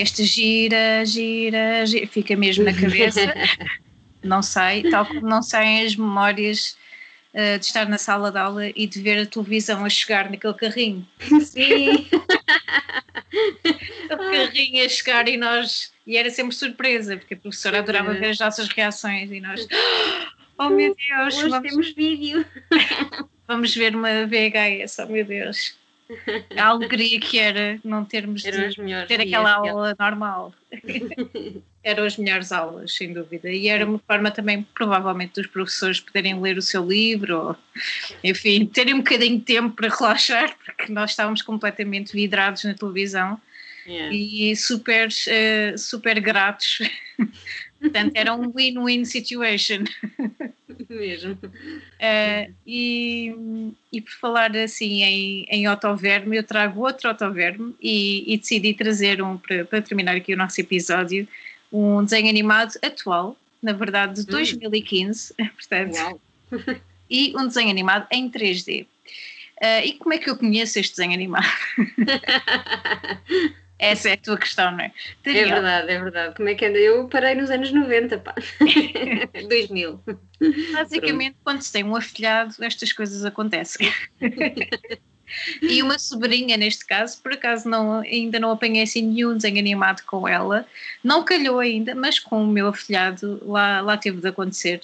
Este 0.00 0.24
gira, 0.24 1.04
gira, 1.04 1.84
gira, 1.84 2.06
fica 2.06 2.36
mesmo 2.36 2.64
na 2.64 2.72
cabeça. 2.72 3.20
não 4.22 4.42
sei, 4.42 4.88
tal 4.90 5.06
como 5.06 5.22
não 5.22 5.42
saem 5.42 5.84
as 5.84 5.96
memórias 5.96 6.76
uh, 7.34 7.58
de 7.58 7.64
estar 7.64 7.88
na 7.88 7.98
sala 7.98 8.30
de 8.30 8.38
aula 8.38 8.68
e 8.74 8.86
de 8.86 9.00
ver 9.00 9.22
a 9.22 9.26
televisão 9.26 9.84
a 9.84 9.88
chegar 9.88 10.30
naquele 10.30 10.54
carrinho. 10.54 11.06
Sim. 11.42 12.06
carrinho 14.30 14.84
a 14.84 14.88
chegar 14.88 15.28
e 15.28 15.36
nós. 15.36 15.92
E 16.06 16.16
era 16.16 16.30
sempre 16.30 16.54
surpresa, 16.54 17.16
porque 17.16 17.34
a 17.34 17.36
professora 17.36 17.80
adorava 17.80 18.14
ver 18.14 18.30
as 18.30 18.38
nossas 18.38 18.68
reações 18.68 19.30
e 19.30 19.40
nós. 19.40 19.66
Oh 20.60 20.70
meu 20.70 20.92
Deus! 20.92 21.36
Hoje 21.36 21.50
vamos, 21.50 21.70
temos 21.70 21.94
vídeo. 21.94 22.44
vamos 23.46 23.76
ver 23.76 23.94
uma 23.94 24.26
VHS, 24.26 24.98
oh 24.98 25.06
meu 25.06 25.24
Deus! 25.24 25.77
A 26.56 26.66
alegria 26.66 27.20
que 27.20 27.38
era 27.38 27.78
não 27.84 28.04
termos 28.04 28.42
de 28.42 28.50
melhores. 28.80 29.08
ter 29.08 29.20
aquela 29.20 29.52
aula 29.52 29.96
normal. 29.98 30.54
Eram 31.84 32.04
as 32.04 32.16
melhores 32.16 32.50
aulas, 32.52 32.94
sem 32.94 33.12
dúvida. 33.12 33.50
E 33.50 33.68
era 33.68 33.86
uma 33.86 33.98
forma 34.00 34.30
também, 34.30 34.66
provavelmente, 34.74 35.34
dos 35.34 35.46
professores 35.46 36.00
poderem 36.00 36.38
ler 36.40 36.58
o 36.58 36.62
seu 36.62 36.84
livro, 36.86 37.38
ou, 37.38 37.56
enfim, 38.22 38.66
terem 38.66 38.94
um 38.94 38.98
bocadinho 38.98 39.38
de 39.38 39.44
tempo 39.44 39.74
para 39.74 39.88
relaxar, 39.88 40.54
porque 40.64 40.92
nós 40.92 41.10
estávamos 41.10 41.40
completamente 41.40 42.12
vidrados 42.12 42.64
na 42.64 42.74
televisão 42.74 43.40
Yeah. 43.86 44.14
e 44.14 44.54
super, 44.54 45.08
eh, 45.28 45.74
super 45.78 46.20
gratos. 46.20 46.78
Portanto, 47.80 48.12
era 48.14 48.34
um 48.34 48.50
win-win 48.50 49.04
situation. 49.04 49.84
Mesmo. 50.88 51.38
Eh, 51.98 52.50
e, 52.66 53.34
e 53.92 54.00
por 54.00 54.12
falar 54.12 54.56
assim 54.56 55.02
em, 55.02 55.46
em 55.50 55.68
otoverme, 55.68 56.36
eu 56.36 56.42
trago 56.42 56.80
outro 56.80 57.10
otoverme 57.10 57.74
e, 57.80 58.32
e 58.32 58.38
decidi 58.38 58.74
trazer 58.74 59.22
um 59.22 59.36
para, 59.36 59.64
para 59.64 59.82
terminar 59.82 60.16
aqui 60.16 60.34
o 60.34 60.36
nosso 60.36 60.60
episódio, 60.60 61.26
um 61.72 62.02
desenho 62.04 62.28
animado 62.28 62.72
atual, 62.82 63.36
na 63.62 63.72
verdade 63.72 64.24
de 64.24 64.26
2015, 64.26 65.34
portanto, 65.56 65.94
Uau. 65.94 66.20
e 67.10 67.34
um 67.36 67.46
desenho 67.46 67.70
animado 67.70 68.06
em 68.10 68.30
3D. 68.30 68.86
Eh, 69.60 69.86
e 69.86 69.92
como 69.94 70.14
é 70.14 70.18
que 70.18 70.30
eu 70.30 70.36
conheço 70.36 70.78
este 70.78 70.96
desenho 70.96 71.12
animado? 71.12 71.46
Essa 73.78 74.10
é 74.10 74.12
a 74.14 74.16
tua 74.16 74.36
questão, 74.36 74.72
não 74.72 74.80
é? 74.80 74.92
É 75.24 75.44
verdade, 75.44 75.90
é 75.90 75.98
verdade. 75.98 76.34
Como 76.34 76.48
é 76.48 76.54
que 76.54 76.66
anda? 76.66 76.78
Eu 76.78 77.06
parei 77.08 77.34
nos 77.34 77.50
anos 77.50 77.72
90, 77.72 78.18
pá. 78.18 78.34
2000. 79.48 80.02
Basicamente, 80.72 81.36
quando 81.44 81.62
se 81.62 81.72
tem 81.72 81.84
um 81.84 81.94
afilhado, 81.94 82.54
estas 82.60 82.92
coisas 82.92 83.24
acontecem. 83.24 83.90
e 85.62 85.82
uma 85.82 85.98
sobrinha, 85.98 86.56
neste 86.56 86.86
caso, 86.86 87.20
por 87.22 87.32
acaso 87.32 87.68
não, 87.68 88.00
ainda 88.00 88.38
não 88.38 88.50
apanhei 88.50 88.82
assim 88.82 89.02
nenhum 89.02 89.34
desenho 89.34 89.58
animado 89.58 90.02
com 90.02 90.26
ela, 90.26 90.66
não 91.02 91.24
calhou 91.24 91.58
ainda, 91.58 91.94
mas 91.94 92.18
com 92.18 92.44
o 92.44 92.46
meu 92.46 92.68
afilhado 92.68 93.40
lá, 93.44 93.80
lá 93.80 93.96
teve 93.96 94.20
de 94.20 94.28
acontecer. 94.28 94.80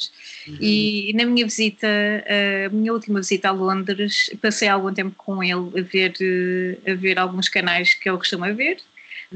E 0.60 1.12
na 1.14 1.24
minha 1.24 1.44
visita, 1.44 1.86
a 1.86 2.68
minha 2.70 2.92
última 2.92 3.20
visita 3.20 3.48
a 3.48 3.52
Londres, 3.52 4.30
passei 4.40 4.68
algum 4.68 4.92
tempo 4.92 5.14
com 5.16 5.42
ele 5.42 5.78
a 5.78 5.82
ver, 5.82 6.14
eh, 6.20 6.92
a 6.92 6.94
ver 6.94 7.18
alguns 7.18 7.48
canais 7.48 7.94
que 7.94 8.08
ele 8.08 8.18
costuma 8.18 8.52
ver, 8.52 8.78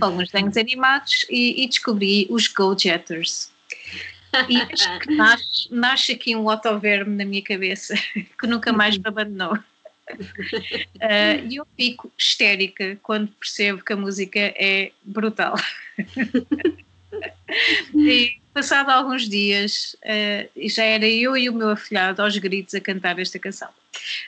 alguns 0.01 0.31
desenhos 0.31 0.57
animados, 0.57 1.27
e, 1.31 1.65
e 1.65 1.69
descobri 1.69 2.27
os 2.31 2.47
Go 2.49 2.77
Jetters. 2.79 3.51
E 4.49 4.57
acho 4.57 4.99
que 5.01 5.15
nasce, 5.15 5.69
nasce 5.71 6.13
aqui 6.13 6.37
um 6.37 6.47
otoverme 6.47 7.17
na 7.17 7.25
minha 7.25 7.43
cabeça 7.43 7.95
que 8.39 8.47
nunca 8.47 8.73
mais 8.73 8.97
me 8.97 9.05
abandonou. 9.07 9.59
Ah, 11.01 11.37
E 11.49 11.57
eu 11.57 11.67
fico 11.77 12.11
histérica 12.19 12.99
quando 13.03 13.29
percebo 13.33 13.85
que 13.85 13.93
a 13.93 13.97
música 13.97 14.39
é 14.39 14.93
brutal. 15.05 15.55
e 17.95 18.37
passado 18.53 18.91
alguns 18.91 19.29
dias, 19.29 19.97
ah, 20.05 20.47
já 20.67 20.85
era 20.85 21.07
eu 21.07 21.37
e 21.37 21.49
o 21.49 21.55
meu 21.55 21.71
afilhado 21.71 22.23
aos 22.23 22.37
gritos 22.39 22.75
a 22.75 22.81
cantar 22.81 23.19
esta 23.19 23.39
canção. 23.39 23.69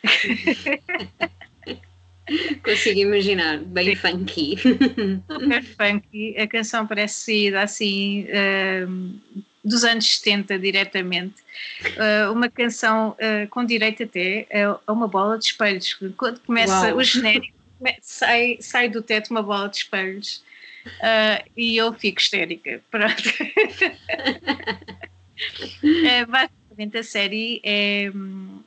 Consigo 2.63 3.01
imaginar. 3.01 3.59
Bem 3.59 3.97
funky. 3.97 4.57
Super 4.57 5.65
funky, 5.65 6.39
a 6.39 6.47
canção 6.47 6.87
parece 6.87 7.25
saída 7.25 7.63
assim 7.63 8.27
ah, 8.31 8.87
dos 9.65 9.85
anos 9.85 10.19
70 10.19 10.59
diretamente. 10.59 11.37
Ah, 11.99 12.31
uma 12.31 12.49
canção 12.49 13.17
ah, 13.21 13.47
com 13.49 13.65
direito 13.65 14.03
até 14.03 14.47
a 14.87 14.93
uma 14.93 15.09
bola 15.09 15.39
de 15.39 15.47
espelhos. 15.47 15.99
Quando 16.17 16.41
começa 16.41 16.89
Uau. 16.89 16.97
o 16.97 17.05
genérico, 17.05 17.55
sai, 18.01 18.59
sai 18.61 18.89
do 18.89 19.03
teto 19.03 19.31
uma 19.31 19.43
bola 19.43 19.69
de 19.69 19.79
espelhos. 19.79 20.43
Ah, 21.03 21.43
e 21.57 21.77
eu 21.77 21.93
fico 21.93 22.21
histérica. 22.21 22.83
Pronto. 22.91 23.23
É, 26.05 26.27
basicamente 26.27 26.99
a 26.99 27.03
série 27.03 27.61
é, 27.65 28.11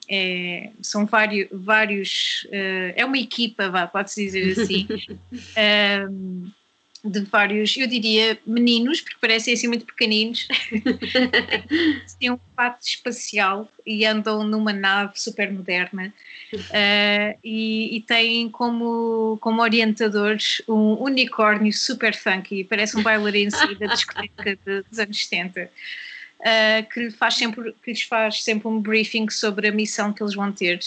é- 0.09 0.71
são 0.81 1.05
vários, 1.05 1.47
vários 1.51 2.47
eh, 2.51 2.93
é 2.97 3.05
uma 3.05 3.17
equipa, 3.17 3.69
vá, 3.69 3.87
pode-se 3.87 4.23
dizer 4.25 4.51
assim, 4.51 4.87
de 7.03 7.19
vários, 7.21 7.75
eu 7.75 7.85
diria 7.85 8.39
meninos, 8.45 9.01
porque 9.01 9.17
parecem 9.19 9.53
assim 9.53 9.67
muito 9.67 9.85
pequeninos, 9.85 10.47
têm 12.17 12.31
um 12.31 12.39
fato 12.55 12.81
espacial 12.81 13.69
e 13.85 14.05
andam 14.05 14.43
numa 14.43 14.71
nave 14.71 15.19
super 15.19 15.51
moderna 15.51 16.13
eh, 16.69 17.35
e, 17.43 17.97
e 17.97 18.01
têm 18.01 18.49
como, 18.49 19.37
como 19.41 19.61
orientadores 19.61 20.61
um 20.67 20.93
unicórnio 21.03 21.73
super 21.73 22.15
funky, 22.15 22.63
parece 22.63 22.97
um 22.97 23.03
bailarino 23.03 23.51
da 23.79 23.87
discoteca 23.87 24.57
de- 24.65 24.83
dos 24.89 24.99
anos 24.99 25.25
70. 25.25 25.69
Uh, 26.39 26.89
que, 26.91 26.99
lhe 26.99 27.11
faz 27.11 27.35
sempre, 27.35 27.73
que 27.81 27.91
lhes 27.91 28.01
faz 28.01 28.43
sempre 28.43 28.67
um 28.67 28.81
briefing 28.81 29.29
sobre 29.29 29.69
a 29.69 29.71
missão 29.71 30.11
que 30.11 30.21
eles 30.21 30.35
vão 30.35 30.51
ter. 30.51 30.79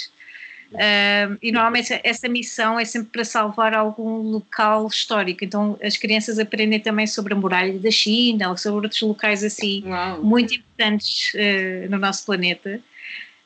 Uh, 0.72 1.38
e 1.40 1.52
normalmente 1.52 1.98
essa, 2.02 2.28
missão 2.28 2.78
é 2.78 2.84
sempre 2.84 3.10
para 3.10 3.24
salvar 3.24 3.74
algum 3.74 4.18
local 4.18 4.86
histórico. 4.86 5.44
Então 5.44 5.78
as 5.82 5.96
crianças 5.96 6.38
aprendem 6.38 6.80
também 6.80 7.06
sobre 7.06 7.34
a 7.34 7.36
muralha 7.36 7.78
da 7.78 7.90
China 7.90 8.50
ou 8.50 8.56
sobre 8.56 8.86
outros 8.86 9.00
locais 9.00 9.44
assim 9.44 9.84
Uau. 9.86 10.22
muito 10.22 10.54
importantes 10.54 11.32
uh, 11.34 11.90
no 11.90 11.98
nosso 11.98 12.26
planeta. 12.26 12.80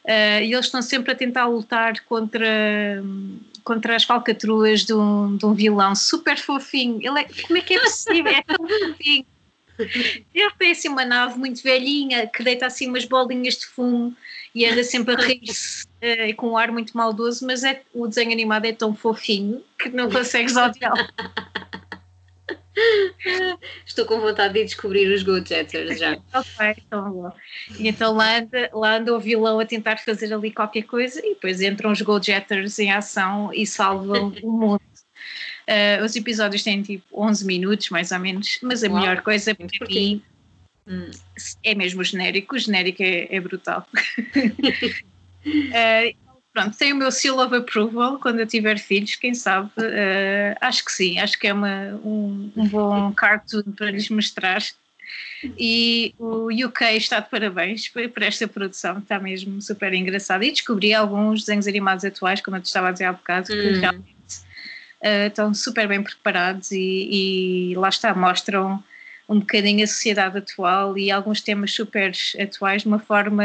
Uh, 0.04 0.42
e 0.42 0.54
eles 0.54 0.66
estão 0.66 0.80
sempre 0.80 1.12
a 1.12 1.14
tentar 1.14 1.46
lutar 1.46 2.00
contra, 2.08 3.02
contra 3.62 3.96
as 3.96 4.04
falcatruas 4.04 4.84
de 4.84 4.94
um, 4.94 5.36
de 5.36 5.44
um 5.44 5.52
vilão 5.52 5.94
super 5.94 6.38
fofinho. 6.38 6.98
Ele 7.02 7.20
é, 7.20 7.26
como 7.46 7.58
é 7.58 7.60
que 7.60 7.74
é 7.74 7.80
possível? 7.80 8.32
É 8.32 8.42
tão 8.42 8.66
fofinho. 8.66 9.26
Ele 10.34 10.50
tem 10.58 10.72
assim 10.72 10.88
uma 10.88 11.04
nave 11.04 11.38
muito 11.38 11.62
velhinha 11.62 12.26
que 12.26 12.42
deita 12.42 12.66
assim 12.66 12.88
umas 12.88 13.04
bolinhas 13.04 13.54
de 13.54 13.66
fumo 13.66 14.14
e 14.54 14.66
anda 14.66 14.82
sempre 14.82 15.14
a 15.14 15.18
rir-se 15.18 15.86
eh, 16.00 16.32
com 16.32 16.50
um 16.50 16.56
ar 16.56 16.72
muito 16.72 16.96
maldoso, 16.96 17.46
mas 17.46 17.62
é, 17.62 17.82
o 17.94 18.06
desenho 18.06 18.32
animado 18.32 18.64
é 18.64 18.72
tão 18.72 18.94
fofinho 18.94 19.62
que 19.78 19.88
não 19.90 20.10
consegues 20.10 20.56
odiá-lo. 20.56 20.96
Estou 23.84 24.06
com 24.06 24.20
vontade 24.20 24.54
de 24.54 24.64
descobrir 24.64 25.12
os 25.12 25.22
Go 25.22 25.44
Jetters 25.44 25.98
já. 25.98 26.18
Ok, 26.32 26.76
então 26.78 27.10
bom. 27.10 27.32
E 27.78 27.88
então 27.88 28.14
lá 28.14 28.38
anda, 28.38 28.70
lá 28.72 28.96
anda 28.96 29.14
o 29.14 29.20
vilão 29.20 29.60
a 29.60 29.66
tentar 29.66 29.98
fazer 29.98 30.32
ali 30.32 30.50
qualquer 30.50 30.82
coisa 30.82 31.20
e 31.24 31.34
depois 31.34 31.60
entram 31.60 31.92
os 31.92 32.00
Go 32.00 32.20
Jetters 32.20 32.78
em 32.78 32.90
ação 32.92 33.52
e 33.52 33.66
salvam 33.66 34.32
o 34.42 34.50
mundo. 34.50 34.80
Eh, 35.66 36.02
os 36.02 36.16
episódios 36.16 36.62
têm 36.62 36.82
tipo 36.82 37.04
11 37.12 37.44
minutos, 37.46 37.90
mais 37.90 38.10
ou 38.12 38.18
menos, 38.18 38.58
mas 38.62 38.82
a 38.82 38.88
Uau, 38.88 38.96
melhor 39.00 39.22
coisa 39.22 39.54
para 39.54 39.88
mim 39.88 40.22
Hum. 40.86 41.10
é 41.62 41.74
mesmo 41.74 42.00
o 42.00 42.04
genérico, 42.04 42.56
o 42.56 42.58
genérico 42.58 43.02
é, 43.02 43.28
é 43.34 43.40
brutal. 43.40 43.86
Eh, 45.72 46.14
pronto, 46.52 46.76
tem 46.76 46.92
o 46.92 46.96
meu 46.96 47.10
seal 47.10 47.38
of 47.38 47.54
approval 47.54 48.18
quando 48.18 48.40
eu 48.40 48.46
tiver 48.46 48.78
filhos, 48.78 49.14
quem 49.16 49.34
sabe? 49.34 49.70
Eh, 49.78 50.54
acho 50.60 50.84
que 50.84 50.92
sim, 50.92 51.18
acho 51.18 51.38
que 51.38 51.46
é 51.46 51.52
uma, 51.54 51.94
um, 52.04 52.50
um 52.56 52.68
bom 52.68 53.12
cartoon 53.14 53.62
para 53.76 53.90
lhes 53.90 54.10
mostrar. 54.10 54.62
E 55.58 56.12
o 56.18 56.48
UK 56.50 56.96
está 56.96 57.20
de 57.20 57.30
parabéns 57.30 57.88
por, 57.88 58.06
por 58.10 58.22
esta 58.22 58.46
produção, 58.46 58.98
está 58.98 59.18
mesmo 59.18 59.62
super 59.62 59.94
engraçada. 59.94 60.44
E 60.44 60.50
descobri 60.50 60.92
alguns 60.92 61.40
desenhos 61.40 61.66
animados 61.66 62.04
atuais, 62.04 62.40
como 62.40 62.56
eu 62.56 62.60
te 62.62 62.66
estava 62.66 62.88
a 62.88 62.92
dizer 62.92 63.04
há 63.04 63.12
bocado, 63.12 63.46
que 63.46 63.54
Hum. 63.54 63.80
realmente 63.80 64.16
eh, 65.02 65.26
estão 65.28 65.52
super 65.54 65.88
bem 65.88 66.02
preparados 66.02 66.70
e, 66.72 67.70
e 67.70 67.74
lá 67.76 67.88
está, 67.88 68.14
mostram 68.14 68.82
um 69.30 69.38
bocadinho 69.38 69.84
a 69.84 69.86
sociedade 69.86 70.38
atual 70.38 70.98
e 70.98 71.08
alguns 71.08 71.40
temas 71.40 71.72
super 71.72 72.12
atuais 72.42 72.82
de 72.82 72.88
uma 72.88 72.98
forma 72.98 73.44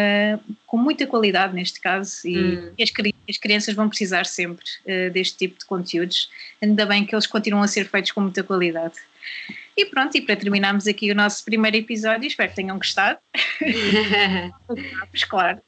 com 0.65 0.77
muita 0.77 1.05
qualidade 1.05 1.53
neste 1.53 1.79
caso 1.79 2.27
e, 2.27 2.57
Hum. 2.57 2.71
as, 2.81 2.91
as 3.29 3.37
crianças 3.37 3.75
vão 3.75 3.87
precisar 3.87 4.25
sempre 4.25 4.65
eh, 4.85 5.11
deste 5.11 5.37
tipo 5.37 5.59
de 5.59 5.65
conteúdos 5.65 6.27
ainda 6.59 6.87
bem 6.87 7.05
que 7.05 7.13
eles 7.13 7.27
continuam 7.27 7.63
a 7.63 7.67
ser 7.67 7.85
feitos 7.87 8.11
com 8.11 8.21
muita 8.21 8.43
qualidade 8.43 8.95
e 9.77 9.85
pronto, 9.85 10.17
e 10.17 10.21
para 10.21 10.35
terminarmos 10.35 10.87
aqui 10.87 11.11
o 11.11 11.15
nosso 11.15 11.43
primeiro 11.45 11.77
episódio, 11.77 12.25
espero 12.25 12.49
que 12.49 12.55
tenham 12.55 12.77
gostado 12.77 13.19
claro, 15.29 15.61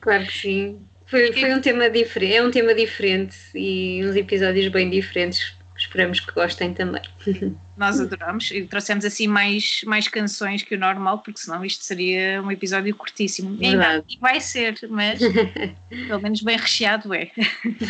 claro 0.00 0.26
que 0.26 0.32
sim. 0.32 0.80
Foi, 1.08 1.32
foi 1.32 1.54
um 1.54 1.60
tema 1.60 1.88
diferente, 1.88 2.34
é 2.34 2.42
um 2.42 2.50
tema 2.50 2.74
diferente 2.74 3.36
e 3.54 4.04
uns 4.04 4.14
episódios 4.14 4.68
bem 4.68 4.90
diferentes. 4.90 5.56
Esperamos 5.76 6.18
que 6.20 6.32
gostem 6.32 6.74
também. 6.74 7.02
nós 7.78 8.00
adoramos 8.00 8.50
e 8.50 8.64
trouxemos 8.64 9.04
assim 9.04 9.28
mais, 9.28 9.82
mais 9.86 10.08
canções 10.08 10.62
que 10.62 10.74
o 10.74 10.78
normal, 10.78 11.20
porque 11.20 11.40
senão 11.40 11.64
isto 11.64 11.84
seria 11.84 12.42
um 12.42 12.50
episódio 12.50 12.94
curtíssimo. 12.96 13.56
E 13.60 13.66
Ainda 13.66 13.78
Verdade. 13.78 14.04
assim 14.08 14.18
vai 14.20 14.40
ser, 14.40 14.78
mas 14.90 15.20
pelo 15.88 16.20
menos 16.20 16.42
bem 16.42 16.58
recheado 16.58 17.14
é. 17.14 17.30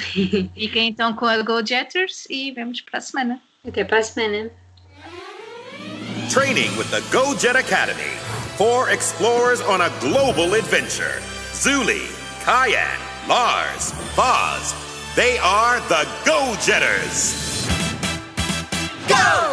Fiquem 0.54 0.88
então 0.88 1.14
com 1.14 1.24
a 1.24 1.42
Go 1.42 1.64
Jetters 1.64 2.26
e 2.28 2.52
vemos 2.52 2.82
para 2.82 2.98
a 2.98 3.00
semana. 3.00 3.40
Até 3.66 3.82
para 3.82 3.98
a 3.98 4.02
semana. 4.02 4.50
Training 6.30 6.68
with 6.76 6.90
the 6.90 7.00
Go 7.10 7.34
Jet 7.34 7.56
Academy. 7.56 8.12
Four 8.58 8.90
explorers 8.90 9.62
on 9.62 9.80
a 9.80 9.88
global 10.00 10.54
adventure. 10.54 11.22
Zuli, 11.54 12.02
Kyan, 12.44 13.07
Lars, 13.28 13.92
Foz. 14.16 14.72
They 15.14 15.36
are 15.36 15.80
the 15.80 16.08
Go 16.24 16.56
Jetters. 16.64 17.68
Go! 19.06 19.52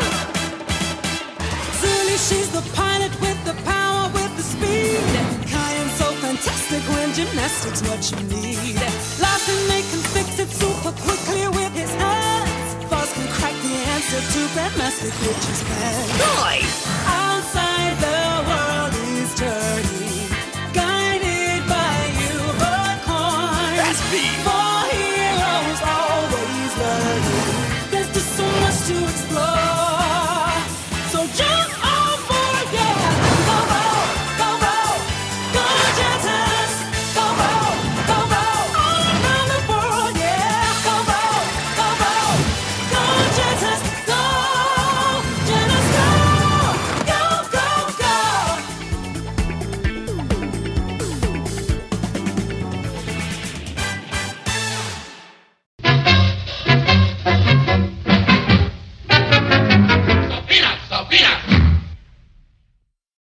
Zuli, 1.83 2.15
she's 2.15 2.49
the 2.55 2.63
pilot 2.73 3.11
with 3.19 3.35
the 3.43 3.53
power, 3.67 4.09
with 4.13 4.31
the 4.37 4.43
speed. 4.43 5.03
Kyan's 5.51 5.91
so 5.99 6.07
fantastic 6.23 6.81
when 6.95 7.11
gymnastics 7.11 7.81
what 7.89 7.99
you 8.11 8.19
need. 8.31 8.79
Larson, 9.19 9.59
they 9.67 9.83
can 9.91 10.03
fix 10.15 10.39
it 10.39 10.47
super 10.47 10.95
quickly 11.03 11.45
with 11.49 11.73
his 11.75 11.93
hands. 11.95 12.75
Foz 12.87 13.11
can 13.13 13.27
crack 13.27 13.55
the 13.59 13.75
answer 13.91 14.21
to 14.23 14.39
Grandmaster 14.55 15.11
Glitch's 15.19 15.61
plan. 15.63 16.07
Nice! 16.39 16.87
I 17.07 17.25